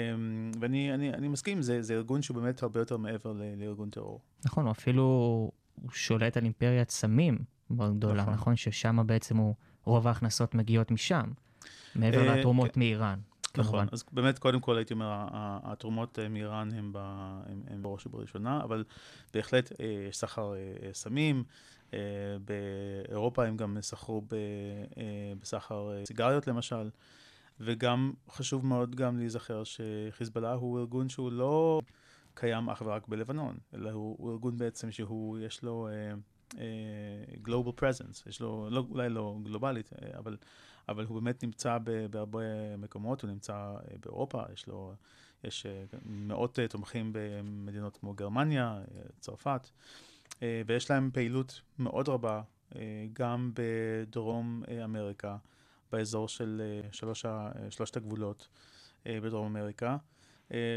[0.59, 4.21] ואני אני, אני מסכים, זה, זה ארגון שהוא באמת הרבה יותר מעבר לארגון טרור.
[4.45, 5.51] נכון, הוא אפילו
[5.91, 8.33] שולט על אימפריית סמים מאוד גדולה, נכון.
[8.33, 8.55] נכון?
[8.55, 11.31] ששם בעצם הוא, רוב ההכנסות מגיעות משם,
[11.95, 13.19] מעבר אה, לתרומות מאיראן.
[13.57, 13.85] נכון, כמובן.
[13.91, 15.25] אז באמת, קודם כל הייתי אומר,
[15.63, 16.97] התרומות אה, מאיראן הן ב-
[17.45, 18.83] הן- הן בראש ובראשונה, אבל
[19.33, 20.59] בהחלט אה, יש סחר אה,
[20.93, 21.43] סמים.
[22.45, 24.21] באירופה הם גם סחרו
[25.41, 26.89] בסחר סיגריות למשל,
[27.59, 31.81] וגם חשוב מאוד גם להיזכר שחיזבאללה הוא ארגון שהוא לא
[32.33, 35.87] קיים אך ורק בלבנון, אלא הוא, הוא ארגון בעצם שהוא, יש לו
[36.57, 40.37] אה, global presence, יש לו, לא, אולי לא גלובלית, אה, אבל,
[40.89, 41.77] אבל הוא באמת נמצא
[42.09, 44.93] בהרבה מקומות, הוא נמצא אה, באירופה, יש לו,
[45.43, 45.65] יש
[46.05, 48.81] מאות תומכים במדינות כמו גרמניה,
[49.19, 49.69] צרפת,
[50.65, 52.41] ויש להם פעילות מאוד רבה
[53.13, 55.37] גם בדרום אמריקה,
[55.91, 57.25] באזור של שלוש,
[57.69, 58.47] שלושת הגבולות.
[59.05, 59.97] בדרום אמריקה,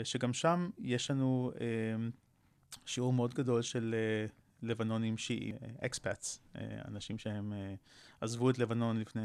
[0.04, 1.52] שגם שם יש לנו
[2.86, 3.94] שיעור מאוד גדול של
[4.62, 6.40] לבנונים שיעים, אקספאטס,
[6.88, 7.74] אנשים שהם אה,
[8.20, 9.22] עזבו את לבנון לפני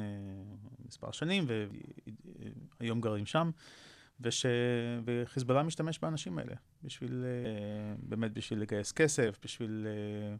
[0.86, 1.46] מספר שנים
[2.80, 3.52] והיום גרים שם.
[4.22, 4.46] וש...
[5.06, 9.88] וחיזבאללה משתמש באנשים האלה, בשביל, אה, באמת בשביל לגייס כסף, בשביל...
[9.88, 10.36] אה,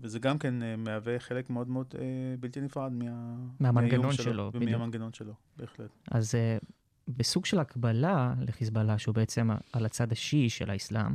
[0.00, 1.94] וזה גם כן אה, מהווה חלק מאוד מאוד
[2.40, 3.36] בלתי נפרד מה...
[3.60, 4.50] מהמנגנון שלו, שלו.
[4.54, 5.90] ומהמנגנון שלו, בהחלט.
[6.10, 6.34] אז
[7.08, 11.14] בסוג של הקבלה לחיזבאללה, שהוא בעצם על הצד השיעי של האסלאם,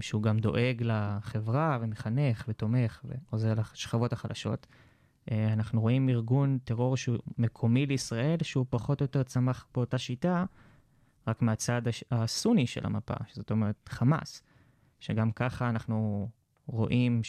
[0.00, 4.66] שהוא גם דואג לחברה ומחנך ותומך ועוזר לשכבות החלשות.
[5.30, 10.44] אנחנו רואים ארגון טרור שהוא מקומי לישראל, שהוא פחות או יותר צמח באותה שיטה,
[11.26, 14.42] רק מהצד הסוני של המפה, זאת אומרת חמאס,
[15.00, 16.28] שגם ככה אנחנו
[16.66, 17.20] רואים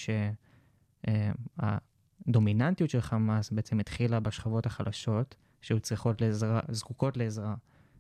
[2.27, 7.55] שהדומיננטיות של חמאס בעצם התחילה בשכבות החלשות, שהיו צריכות לעזרה, זקוקות לעזרה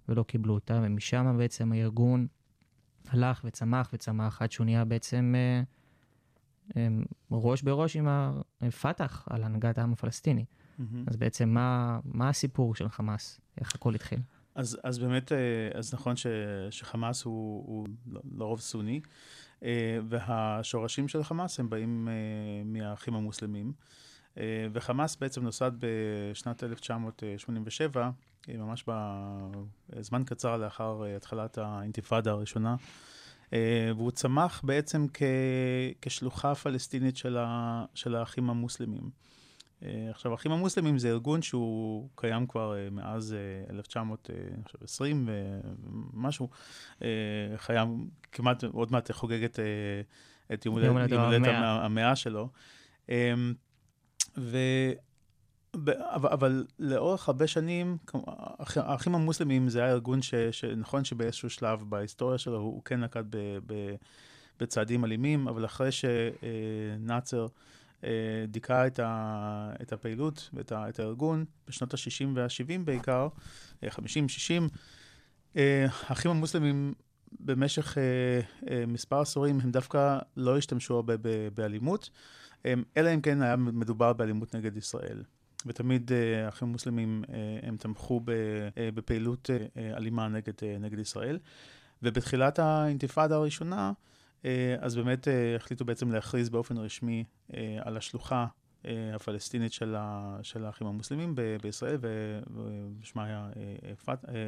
[0.09, 2.27] ולא קיבלו אותה, ומשם בעצם הארגון
[3.09, 5.61] הלך וצמח וצמח עד שהוא נהיה בעצם אה,
[6.77, 6.87] אה,
[7.31, 8.07] ראש בראש עם
[8.61, 10.45] הפת"ח על הנהגת העם הפלסטיני.
[10.45, 10.81] Mm-hmm.
[11.07, 13.39] אז בעצם מה, מה הסיפור של חמאס?
[13.61, 14.19] איך הכל התחיל?
[14.55, 15.37] אז, אז באמת, אה,
[15.73, 16.27] אז נכון ש,
[16.69, 17.87] שחמאס הוא, הוא
[18.37, 19.01] לרוב סוני,
[19.63, 23.73] אה, והשורשים של חמאס הם באים אה, מהאחים המוסלמים.
[24.73, 28.09] וחמאס בעצם נוסד בשנת 1987,
[28.47, 28.85] ממש
[29.89, 32.75] בזמן קצר לאחר התחלת האינתיפאדה הראשונה,
[33.95, 35.21] והוא צמח בעצם כ,
[36.01, 39.09] כשלוחה פלסטינית של, ה, של האחים המוסלמים.
[39.83, 43.35] אה, עכשיו, האחים המוסלמים זה ארגון שהוא קיים כבר אה, מאז
[43.69, 45.33] 1920 אה,
[46.13, 46.49] ומשהו,
[47.55, 49.59] חיים כמעט, עוד מעט חוגג את,
[50.53, 52.49] את יום הולדת המאה שלו.
[54.37, 54.57] ו...
[55.75, 57.97] אבל, אבל לאורך הרבה שנים,
[58.75, 63.37] האחים המוסלמים זה היה ארגון ש, שנכון שבאיזשהו שלב בהיסטוריה שלו הוא כן נקט ב,
[63.65, 63.95] ב,
[64.59, 67.47] בצעדים אלימים, אבל אחרי שנאצר
[68.03, 73.27] אה, דיכא את, ה, את הפעילות ואת ה, את הארגון בשנות ה-60 וה-70 בעיקר,
[73.89, 74.69] 50, אה, 60.
[75.57, 76.93] אה, האחים המוסלמים
[77.39, 77.97] במשך
[78.87, 81.13] מספר עשורים הם דווקא לא השתמשו הרבה
[81.53, 82.09] באלימות,
[82.97, 85.23] אלא אם כן היה מדובר באלימות נגד ישראל.
[85.65, 86.11] ותמיד
[86.45, 87.23] האחים המוסלמים
[87.63, 88.21] הם תמכו
[88.93, 91.39] בפעילות אלימה נגד, נגד ישראל.
[92.03, 93.91] ובתחילת האינתיפאדה הראשונה,
[94.45, 97.23] אה, אז באמת אה, החליטו בעצם להכריז באופן רשמי
[97.53, 98.45] אה, על השלוחה
[99.13, 101.97] הפלסטינית של, ה, של האחים המוסלמים ב, בישראל,
[103.01, 103.49] ושמה היה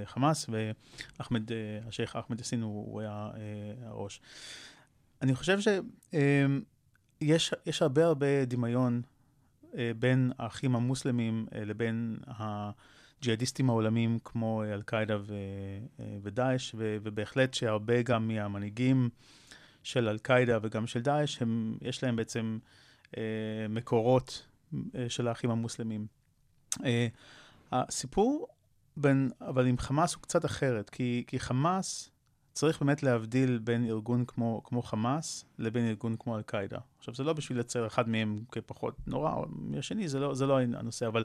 [0.06, 1.52] חמאס, ואחמד,
[1.88, 3.30] השייח אחמד יאסין הוא, הוא היה
[3.86, 4.22] הראש.
[5.22, 5.60] אני חושב
[7.22, 9.02] שיש הרבה הרבה דמיון
[10.00, 15.18] בין האחים המוסלמים לבין הג'יהאדיסטים העולמיים כמו אל-קאעידה
[16.22, 19.10] ודאעש, ובהחלט שהרבה גם מהמנהיגים
[19.84, 21.40] של אל-קאעידה וגם של דאעש,
[21.82, 22.60] יש להם בעצם
[23.18, 23.22] אה,
[23.70, 24.48] מקורות
[24.96, 26.08] אה, של האחים המוסלמים.
[26.86, 27.08] אה,
[27.72, 28.48] הסיפור
[28.98, 32.10] בין, אבל עם חמאס הוא קצת אחרת, כי, כי חמאס,
[32.58, 36.78] צריך באמת להבדיל בין ארגון כמו, כמו חמאס לבין ארגון כמו אל-קאעידה.
[36.98, 40.60] עכשיו, זה לא בשביל לצייר אחד מהם כפחות נורא, או מהשני, זה לא, זה לא
[40.60, 41.24] הנושא, אבל,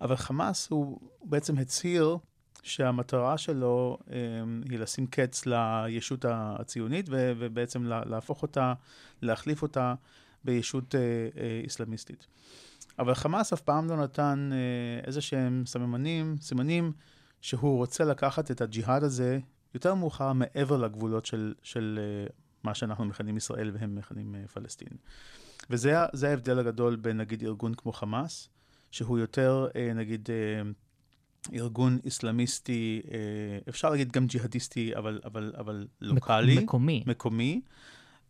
[0.00, 2.18] אבל חמאס הוא בעצם הצהיר
[2.62, 8.74] שהמטרה שלו אמ, היא לשים קץ לישות הציונית ובעצם להפוך אותה,
[9.22, 9.94] להחליף אותה
[10.44, 12.26] בישות אה, אה, איסלאמיסטית.
[12.98, 16.92] אבל חמאס אף פעם לא נתן אה, איזה שהם סממנים, סימנים,
[17.40, 19.38] שהוא רוצה לקחת את הג'יהאד הזה
[19.76, 21.98] יותר מאוחר מעבר לגבולות של, של
[22.62, 24.88] מה שאנחנו מכנים ישראל והם מכנים פלסטין.
[25.70, 28.48] וזה ההבדל הגדול בין נגיד ארגון כמו חמאס,
[28.90, 30.28] שהוא יותר נגיד
[31.54, 33.18] ארגון איסלאמיסטי, אה,
[33.68, 36.58] אפשר להגיד גם ג'יהאדיסטי, אבל, אבל, אבל לוקאלי.
[36.58, 37.04] מקומי.
[37.06, 37.60] מקומי.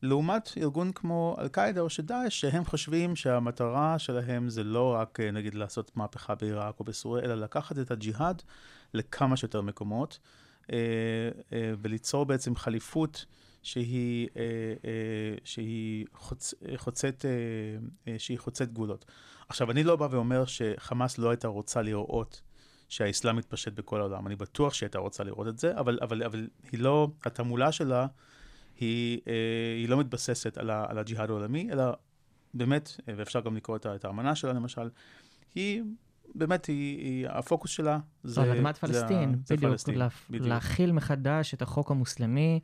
[0.03, 5.55] לעומת ארגון כמו אל-קאעידה או שדאעש, שהם חושבים שהמטרה שלהם זה לא רק, אה, נגיד,
[5.55, 8.42] לעשות מהפכה בעיראק או בסוריה, אלא לקחת את הג'יהאד
[8.94, 10.46] לכמה שיותר מקומות, אה,
[11.52, 13.27] וליצור בעצם חליפות
[13.62, 14.29] שהיא,
[15.44, 17.25] שהיא, חוצ, חוצת,
[18.19, 19.04] שהיא חוצת גבולות.
[19.48, 22.40] עכשיו, אני לא בא ואומר שחמאס לא הייתה רוצה לראות
[22.88, 24.27] שהאסלאם מתפשט בכל העולם.
[24.27, 28.06] אני בטוח שהיא הייתה רוצה לראות את זה, אבל, אבל, אבל היא לא, התעמולה שלה,
[28.81, 29.33] היא, אה,
[29.77, 31.85] היא לא מתבססת על, על הג'יהאד העולמי, אלא
[32.54, 34.88] באמת, אה, ואפשר גם לקרוא את האמנה שלה למשל,
[35.54, 35.83] היא
[36.35, 38.42] באמת, היא, היא, הפוקוס שלה זה...
[38.42, 40.46] על אדמת פלסטין, זה, בדיוק, פלסטין, לה, בדיוק.
[40.46, 42.60] להכיל מחדש את החוק המוסלמי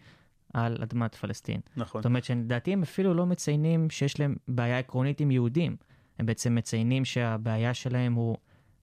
[0.55, 1.61] על אדמת פלסטין.
[1.77, 2.03] נכון.
[2.03, 5.77] זאת אומרת שלדעתי הם אפילו לא מציינים שיש להם בעיה עקרונית עם יהודים.
[6.19, 8.37] הם בעצם מציינים שהבעיה שלהם הוא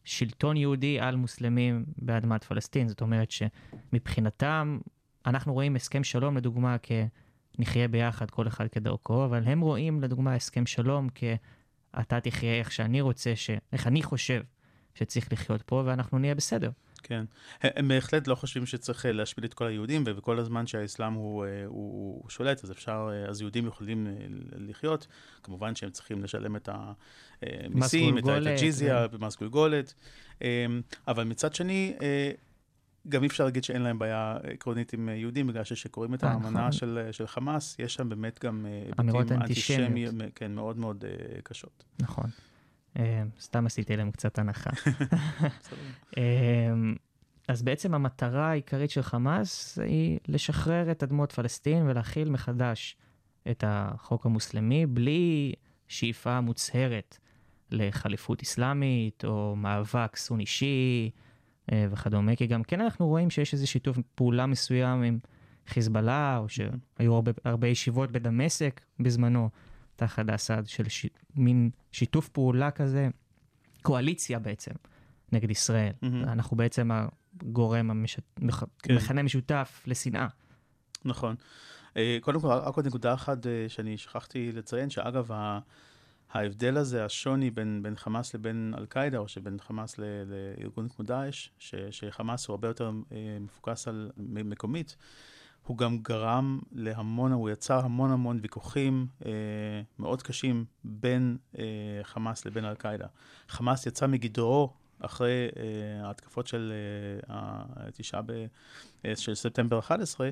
[0.04, 2.88] שלטון יהודי על מוסלמים באדמת פלסטין.
[2.88, 4.80] זאת אומרת שמבחינתם,
[5.26, 6.76] אנחנו רואים הסכם שלום לדוגמה
[7.58, 13.02] כנחיה ביחד כל אחד כדרכו, אבל הם רואים לדוגמה הסכם שלום כאתה תחיה איך שאני
[13.02, 13.50] רוצה, ש...
[13.74, 14.42] איך אני חושב
[15.00, 16.72] שצריך לחיות פה ואנחנו נהיה בסדר.
[17.04, 17.26] כן.
[17.62, 21.50] הם בהחלט לא חושבים שצריך אה, להשפיל את כל היהודים, וכל הזמן שהאסלאם הוא, אה,
[21.66, 24.08] הוא, הוא שולט, אז אפשר, אה, אז יהודים יכולים
[24.56, 25.08] לחיות.
[25.44, 26.70] כמובן שהם צריכים לשלם את
[27.42, 29.94] המיסים, את הג'יזיה, מס גולגולת.
[31.08, 31.94] אבל מצד שני,
[33.10, 36.72] גם אי אפשר להגיד שאין להם בעיה עקרונית עם יהודים, בגלל שכשקוראים את האמנה נכון.
[36.72, 38.66] של, של חמאס, יש שם באמת גם
[38.98, 41.04] היבטים אנטישמיים, כן, מאוד מאוד
[41.44, 41.84] קשות.
[42.00, 42.30] נכון.
[43.00, 44.70] אה, סתם עשיתי להם קצת הנחה.
[46.18, 46.74] אה,
[47.48, 52.98] אז בעצם המטרה העיקרית של חמאס היא לשחרר את אדמות פלסטין ולהכיל מחדש
[53.52, 55.54] את החוק המוסלמי בלי
[55.88, 57.18] שאיפה מוצהרת
[57.72, 61.10] לחליפות אסלאמית או מאבק סוני שיעי
[61.72, 65.20] אה, וכדומה, כי גם כן אנחנו רואים שיש איזה שיתוף פעולה מסוים עם
[65.68, 69.50] חיזבאללה, או שהיו הרבה, הרבה ישיבות בדמשק בזמנו.
[70.00, 71.06] תחת אסד של ש...
[71.36, 73.10] מין שיתוף פעולה כזה,
[73.82, 74.72] קואליציה בעצם,
[75.32, 75.92] נגד ישראל.
[75.92, 76.08] Mm-hmm.
[76.24, 78.18] אנחנו בעצם הגורם, המש...
[78.80, 79.26] כן.
[79.26, 80.28] משותף לשנאה.
[81.06, 81.36] נכון.
[81.98, 85.30] אה, קודם כל, רק עוד נקודה אחת אה, שאני שכחתי לציין, שאגב,
[86.32, 91.50] ההבדל הזה, השוני בין, בין חמאס לבין אל-קאעידה, או שבין חמאס ל, לארגון כמו דאעש,
[91.92, 94.96] שחמאס הוא הרבה יותר אה, מפוקס על מקומית,
[95.70, 99.32] הוא גם גרם להמון, הוא יצר המון המון ויכוחים אה,
[100.00, 101.64] מאוד קשים בין אה,
[102.04, 103.08] חמאס לבין אל-קאעידה.
[103.50, 106.74] חמאס יצא מגדרו אחרי אה, ההתקפות של
[107.30, 108.22] אה, התשעה
[109.06, 110.30] אה, של ספטמבר 11,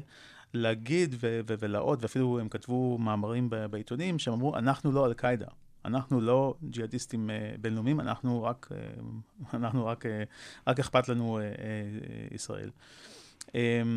[0.54, 5.48] להגיד ו- ו- ולהוד, ואפילו הם כתבו מאמרים ב- בעיתונים, שהם אמרו, אנחנו לא אל-קאעידה.
[5.86, 8.78] אנחנו לא ג'יהאדיסטים אה, בינלאומיים, אנחנו רק, אה,
[9.60, 10.24] אנחנו רק, אה,
[10.68, 11.50] רק אכפת לנו אה, אה,
[12.32, 12.70] ישראל.
[12.70, 13.27] אמ,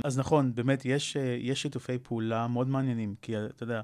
[0.05, 3.81] אז נכון, באמת, יש, אה, יש שיתופי פעולה מאוד מעניינים, כי אתה יודע,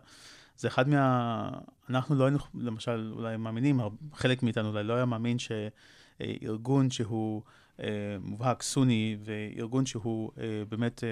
[0.59, 1.51] זה אחד מה...
[1.91, 3.81] אנחנו לא היינו, למשל, אולי מאמינים,
[4.15, 7.43] חלק מאיתנו אולי לא היה מאמין שארגון שהוא
[7.81, 11.05] אה, מובהק סוני, וארגון שהוא אה, באמת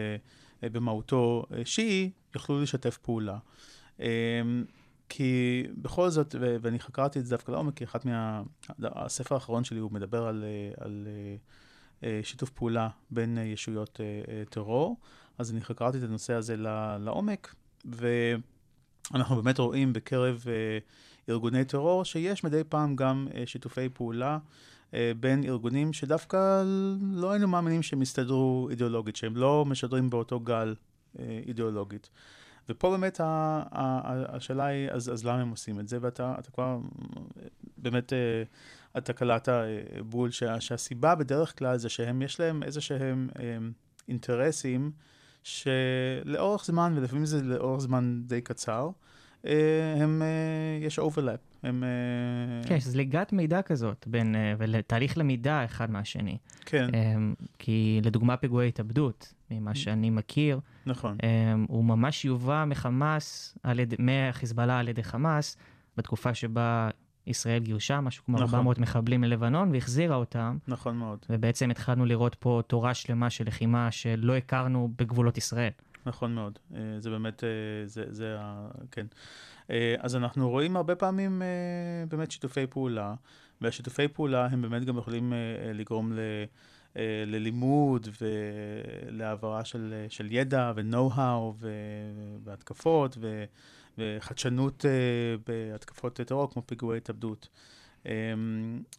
[0.62, 3.38] במהותו שיעי, יכלו לשתף פעולה.
[4.01, 4.05] אמ,
[5.09, 8.42] כי בכל זאת, ואני חקרתי את זה דווקא לעומק, כי אחת מה...
[8.82, 10.45] הספר האחרון שלי הוא מדבר על...
[10.80, 11.36] על אה,
[12.22, 14.97] שיתוף פעולה בין אה, ישויות אה, טרור.
[15.38, 16.57] אז אני חקרתי את הנושא הזה
[17.01, 20.45] לעומק, ואנחנו באמת רואים בקרב
[21.28, 24.38] ארגוני טרור שיש מדי פעם גם שיתופי פעולה
[24.92, 26.64] בין ארגונים שדווקא
[27.12, 30.74] לא היינו מאמינים שהם יסתדרו אידיאולוגית, שהם לא משדרים באותו גל
[31.47, 32.11] אידיאולוגית.
[32.68, 35.99] ופה באמת השאלה היא, אז, אז למה הם עושים את זה?
[36.01, 36.78] ואתה כבר
[37.78, 38.42] באמת, אה,
[38.99, 39.78] אתה קלעת אה,
[40.09, 43.57] בול, שה, שהסיבה בדרך כלל זה שהם, יש להם איזה שהם אה,
[44.09, 44.90] אינטרסים
[45.42, 48.90] שלאורך זמן, ולפעמים זה לאורך זמן די קצר,
[50.01, 50.22] הם,
[50.80, 51.41] יש overlap.
[51.62, 51.84] הם...
[52.66, 56.38] כן, יש זליגת מידע כזאת בין, ותהליך למידה אחד מהשני.
[56.64, 56.90] כן.
[57.59, 61.16] כי לדוגמה פיגועי התאבדות, ממה שאני מכיר, נכון.
[61.68, 65.57] הוא ממש יובא מחמאס, ידי, מהחיזבאללה על ידי חמאס,
[65.97, 66.90] בתקופה שבה
[67.27, 68.47] ישראל גירשה משהו כמו נכון.
[68.55, 70.59] 400 מחבלים ללבנון והחזירה אותם.
[70.68, 71.18] נכון מאוד.
[71.31, 75.70] ובעצם התחלנו לראות פה תורה שלמה של לחימה שלא הכרנו בגבולות ישראל.
[76.07, 77.49] נכון מאוד, אה, זה באמת, אה,
[77.87, 78.37] זה, זה.
[78.91, 79.07] כן.
[79.70, 81.43] אה, אז אנחנו רואים הרבה פעמים
[82.09, 83.14] באמת שיתופי פעולה,
[83.61, 85.33] והשיתופי פעולה הם באמת גם יכולים
[85.75, 86.18] לגרום ל...
[87.27, 91.64] ללימוד ולהעברה של, של ידע ו-know-how
[92.45, 93.45] והתקפות ו,
[93.99, 94.84] וחדשנות
[95.47, 97.49] בהתקפות טרור כמו פיגועי התאבדות.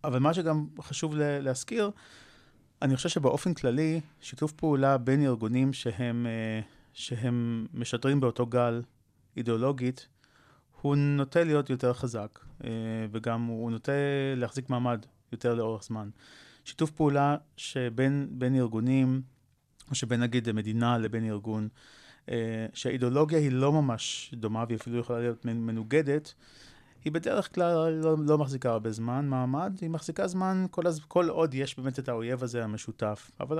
[0.03, 1.91] אבל מה שגם חשוב להזכיר,
[2.81, 6.27] אני חושב שבאופן כללי, שיתוף פעולה בין ארגונים שהם
[6.95, 8.81] שהם משדרים באותו גל
[9.37, 10.07] אידיאולוגית,
[10.81, 12.69] הוא נוטה להיות יותר חזק, אה,
[13.11, 13.91] וגם הוא נוטה
[14.35, 16.09] להחזיק מעמד יותר לאורך זמן.
[16.65, 19.21] שיתוף פעולה שבין ארגונים,
[19.89, 21.69] או שבין נגיד מדינה לבין ארגון, אה,
[22.73, 26.33] שהאידיאולוגיה היא לא ממש דומה, והיא אפילו יכולה להיות מנוגדת,
[27.05, 30.99] היא בדרך כלל לא, לא מחזיקה הרבה זמן מעמד, היא מחזיקה זמן כל, הז...
[31.07, 33.31] כל עוד יש באמת את האויב הזה המשותף.
[33.39, 33.59] אבל,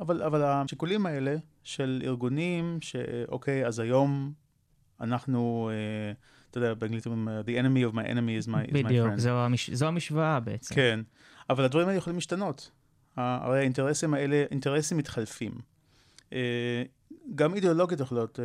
[0.00, 4.32] אבל, אבל השיקולים האלה של ארגונים, שאוקיי, אז היום
[5.00, 6.12] אנחנו, אה,
[6.50, 8.84] אתה יודע, באנגלית אומרים, the enemy of my enemy is my, is my friend.
[8.84, 9.70] בדיוק, זו, המש...
[9.70, 10.74] זו המשוואה בעצם.
[10.74, 11.00] כן,
[11.50, 12.70] אבל הדברים האלה יכולים להשתנות.
[13.16, 15.52] הרי האינטרסים האלה, אינטרסים מתחלפים.
[16.32, 16.82] אה,
[17.34, 18.40] גם אידיאולוגיות יכולות...
[18.40, 18.44] אה,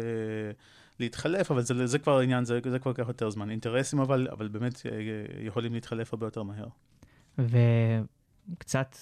[0.99, 3.49] להתחלף, אבל זה, זה כבר עניין, זה, זה כבר לקח יותר זמן.
[3.49, 4.91] אינטרסים אבל, אבל באמת אה,
[5.45, 6.67] יכולים להתחלף הרבה יותר מהר.
[8.57, 8.95] קצת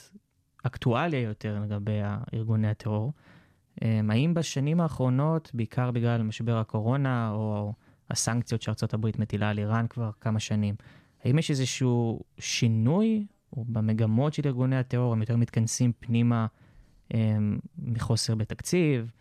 [0.63, 1.99] אקטואליה יותר לגבי
[2.33, 3.13] ארגוני הטרור.
[3.81, 7.73] אמ, האם בשנים האחרונות, בעיקר בגלל משבר הקורונה או
[8.09, 10.75] הסנקציות שארצות הברית מטילה על איראן כבר כמה שנים,
[11.23, 13.25] האם יש איזשהו שינוי
[13.57, 16.47] במגמות של ארגוני הטרור, הם יותר מתכנסים פנימה
[17.11, 19.11] הם, מחוסר בתקציב,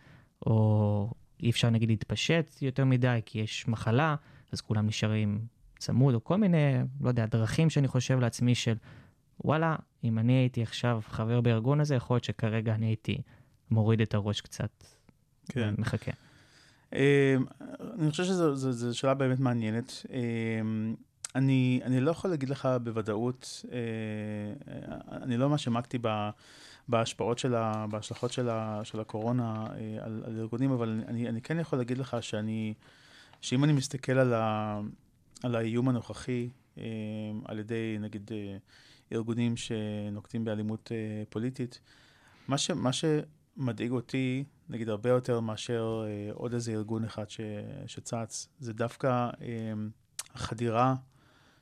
[0.45, 1.11] או
[1.43, 4.15] אי אפשר נגיד להתפשט יותר מדי כי יש מחלה,
[4.51, 5.45] אז כולם נשארים
[5.79, 6.57] צמוד, או כל מיני,
[7.01, 8.75] לא יודע, דרכים שאני חושב לעצמי של,
[9.43, 13.21] וואלה, אם אני הייתי עכשיו חבר בארגון הזה, יכול להיות שכרגע אני הייתי
[13.71, 14.83] מוריד את הראש קצת,
[15.49, 15.73] כן.
[15.77, 16.11] מחכה.
[16.93, 17.35] אה,
[17.99, 20.05] אני חושב שזו שאלה באמת מעניינת.
[20.13, 20.19] אה,
[21.35, 23.77] אני, אני לא יכול להגיד לך בוודאות, אה,
[25.21, 25.97] אני לא ממש העמקתי
[26.91, 27.85] בהשפעות של ה...
[27.89, 29.65] בהשלכות של, ה, של הקורונה
[30.01, 32.73] על, על ארגונים, אבל אני, אני כן יכול להגיד לך שאני,
[33.41, 34.79] שאם אני מסתכל על, ה,
[35.43, 36.49] על האיום הנוכחי,
[37.45, 38.31] על ידי נגיד
[39.13, 40.91] ארגונים שנוקטים באלימות
[41.29, 41.79] פוליטית,
[42.47, 47.41] מה, ש, מה שמדאיג אותי נגיד הרבה יותר מאשר אה, עוד איזה ארגון אחד ש,
[47.87, 49.73] שצץ, זה דווקא אה,
[50.33, 50.95] החדירה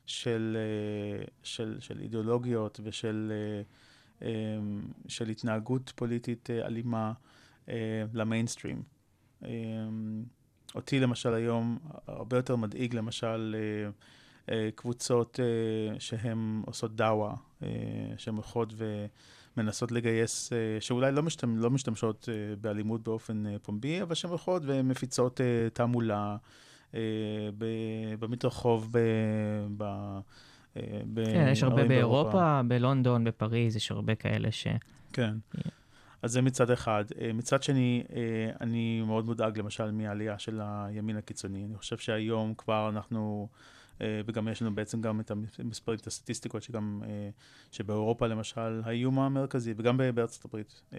[0.06, 3.62] של, אה, של, של אידיאולוגיות ושל אה, אה,
[5.08, 7.12] של התנהגות פוליטית אה, אלימה
[7.68, 8.82] אה, למיינסטרים.
[9.44, 9.50] אה,
[10.74, 13.56] אותי למשל היום הרבה יותר מדאיג למשל
[14.48, 15.40] אה, קבוצות
[15.98, 17.34] שהן עושות דאווה,
[18.16, 19.06] שהן הולכות ו...
[19.56, 22.28] מנסות לגייס, שאולי לא, משתמש, לא משתמשות
[22.60, 25.40] באלימות באופן פומבי, אבל שהן הולכות ומפיצות
[25.72, 26.36] תעמולה
[28.18, 28.92] במדרחוב.
[31.14, 34.66] כן, יש הרבה באירופה, בלונדון, בפריז, יש הרבה כאלה ש...
[35.12, 35.34] כן.
[36.22, 37.04] אז זה מצד אחד.
[37.34, 38.04] מצד שני,
[38.60, 41.64] אני מאוד מודאג למשל מהעלייה של הימין הקיצוני.
[41.64, 43.79] אני חושב שהיום כבר אנחנו אה,
[44.26, 47.30] וגם יש לנו בעצם גם את המספרים, את הסטטיסטיקות שגם, אה,
[47.72, 50.98] שבאירופה למשל, האיום המרכזי, וגם בארצות הברית, אה,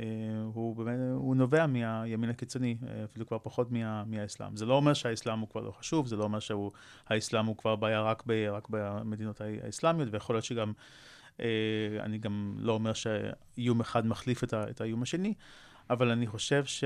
[0.54, 4.56] הוא באמת, הוא נובע מהימין הקיצוני, אפילו כבר פחות מה, מהאסלאם.
[4.56, 8.02] זה לא אומר שהאסלאם הוא כבר לא חשוב, זה לא אומר שהאסלאם הוא כבר בעיה
[8.02, 10.74] רק, ב, רק במדינות האסלאמיות, ויכול להיות שגם,
[12.00, 15.34] אני גם לא אומר שאיום אחד מחליף את, את האיום השני,
[15.90, 16.84] אבל אני חושב ש...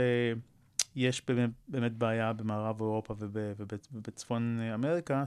[0.95, 5.23] יש באמת, באמת בעיה במערב אירופה ובצפון אמריקה,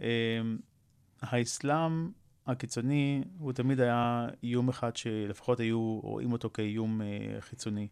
[0.00, 2.10] שהאסלאם
[2.46, 7.88] הקיצוני הוא תמיד היה איום אחד שלפחות היו רואים אותו כאיום אה, חיצוני.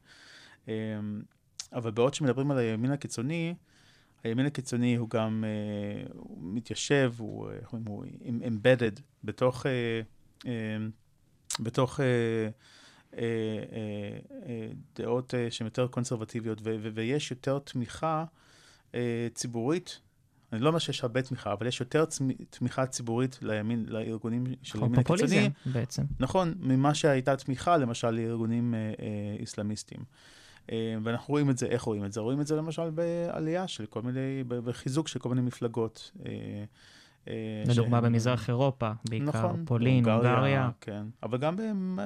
[0.68, 0.72] אמ,
[1.72, 3.54] אבל בעוד שמדברים על הימין הקיצוני,
[4.24, 10.00] הימין הקיצוני הוא גם אה, הוא מתיישב, הוא, אומרים, הוא embedded בתוך, אה,
[11.60, 12.48] בתוך אה,
[13.18, 13.24] אה,
[14.46, 16.58] אה, דעות שהן יותר קונסרבטיביות,
[16.94, 18.24] ויש יותר תמיכה
[19.34, 20.00] ציבורית.
[20.52, 22.04] אני לא אומר שיש הרבה תמיכה, אבל יש יותר
[22.50, 25.18] תמיכה ציבורית לימין, לארגונים של ימין הקיצוני.
[25.18, 26.02] פופוליזם בעצם.
[26.20, 28.74] נכון, ממה שהייתה תמיכה למשל לארגונים
[29.38, 30.00] איסלאמיסטיים.
[31.02, 32.20] ואנחנו רואים את זה, איך רואים את זה?
[32.20, 36.10] רואים את זה למשל בעלייה של כל מיני, בחיזוק של כל מיני מפלגות.
[37.28, 40.70] אה, לדוגמה במזרח אירופה, בעיקר נכון, פולין, הונגריה.
[40.80, 41.56] כן, אבל גם,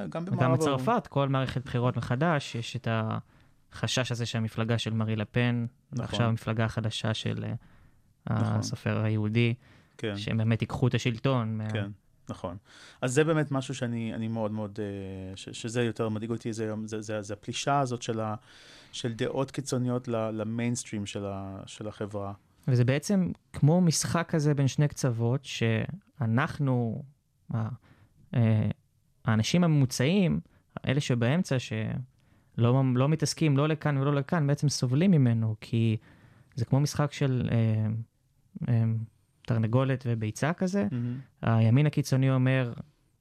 [0.08, 0.40] גם במערב...
[0.40, 6.04] וגם בצרפת, כל מערכת בחירות מחדש, יש את החשש הזה שהמפלגה של מארי לפן, נכון.
[6.04, 7.52] ועכשיו המפלגה החדשה של אה,
[8.30, 8.58] נכון.
[8.58, 9.54] הסופר היהודי,
[9.98, 10.16] כן.
[10.16, 11.60] שהם באמת ייקחו את השלטון.
[11.72, 11.90] כן.
[12.28, 12.56] נכון.
[13.00, 17.00] אז זה באמת משהו שאני מאוד מאוד, אה, ש, שזה יותר מדאיג אותי, זה, זה,
[17.00, 18.34] זה, זה הפלישה הזאת של, ה,
[18.92, 22.32] של דעות קיצוניות למיינסטרים של, ה, של החברה.
[22.68, 27.02] וזה בעצם כמו משחק כזה בין שני קצוות, שאנחנו,
[27.54, 27.68] אה,
[29.24, 30.40] האנשים הממוצעים,
[30.86, 35.96] אלה שבאמצע, שלא לא מתעסקים לא לכאן ולא לכאן, בעצם סובלים ממנו, כי
[36.54, 37.86] זה כמו משחק של אה,
[39.46, 40.86] תרנגולת וביצה כזה.
[40.90, 41.46] Mm-hmm.
[41.46, 42.72] הימין הקיצוני אומר,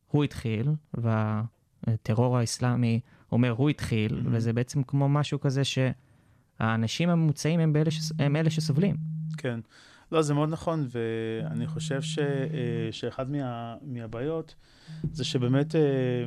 [0.07, 2.99] הוא התחיל, והטרור האסלאמי
[3.31, 4.29] אומר, הוא התחיל, mm-hmm.
[4.31, 8.11] וזה בעצם כמו משהו כזה שהאנשים הממוצעים הם, ש...
[8.19, 8.95] הם אלה שסובלים.
[9.37, 9.59] כן.
[10.11, 14.55] לא, זה מאוד נכון, ואני חושב ש, אה, שאחד מה, מהבעיות
[15.11, 16.25] זה שבאמת, אה,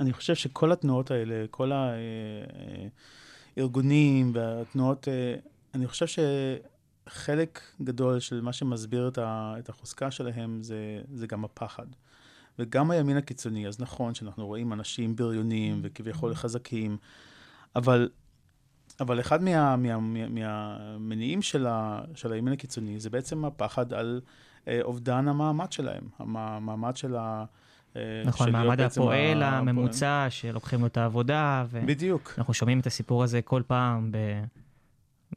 [0.00, 1.72] אני חושב שכל התנועות האלה, כל
[3.56, 5.34] הארגונים והתנועות, אה,
[5.74, 6.06] אני חושב
[7.08, 11.86] שחלק גדול של מה שמסביר את החוזקה שלהם זה, זה גם הפחד.
[12.58, 16.96] וגם הימין הקיצוני, אז נכון שאנחנו רואים אנשים בריונים וכביכול חזקים,
[17.76, 18.08] אבל
[19.00, 24.20] אבל אחד מה, מה, מה, מהמניעים של, ה, של הימין הקיצוני זה בעצם הפחד על
[24.68, 27.44] אה, אובדן המעמד שלהם, המעמד של ה...
[27.96, 29.58] אה, נכון, מעמד הפועל ה...
[29.58, 31.64] הממוצע שלוקחים לו את העבודה.
[31.68, 31.80] ו...
[31.86, 32.34] בדיוק.
[32.38, 34.16] אנחנו שומעים את הסיפור הזה כל פעם ב...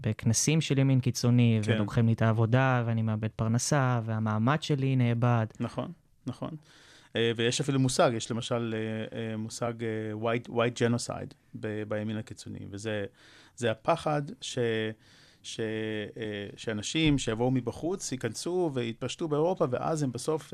[0.01, 1.71] בכנסים של ימין קיצוני, כן.
[1.71, 5.45] ולוקחים לי את העבודה ואני מאבד פרנסה והמעמד שלי נאבד.
[5.59, 5.91] נכון,
[6.27, 6.49] נכון.
[7.15, 8.75] אה, ויש אפילו מושג, יש למשל
[9.11, 9.73] אה, מושג
[10.21, 14.59] white, white genocide ב, בימין הקיצוני, וזה הפחד ש...
[15.43, 15.59] ש,
[16.55, 20.53] שאנשים שיבואו מבחוץ ייכנסו ויתפשטו באירופה, ואז הם בסוף,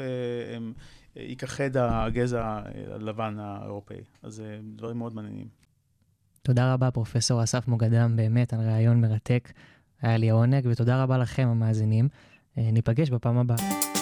[0.56, 0.74] הם
[1.16, 3.98] ייכחד הגזע הלבן האירופאי.
[4.24, 4.43] אז
[4.76, 5.64] דברים מאוד מעניינים.
[6.46, 9.52] תודה רבה, פרופסור אסף מוגדם, באמת על ראיון מרתק.
[10.02, 12.10] היה לי העונג, ותודה רבה לכם, המאזינים.
[12.58, 13.95] ניפגש בפעם הבאה.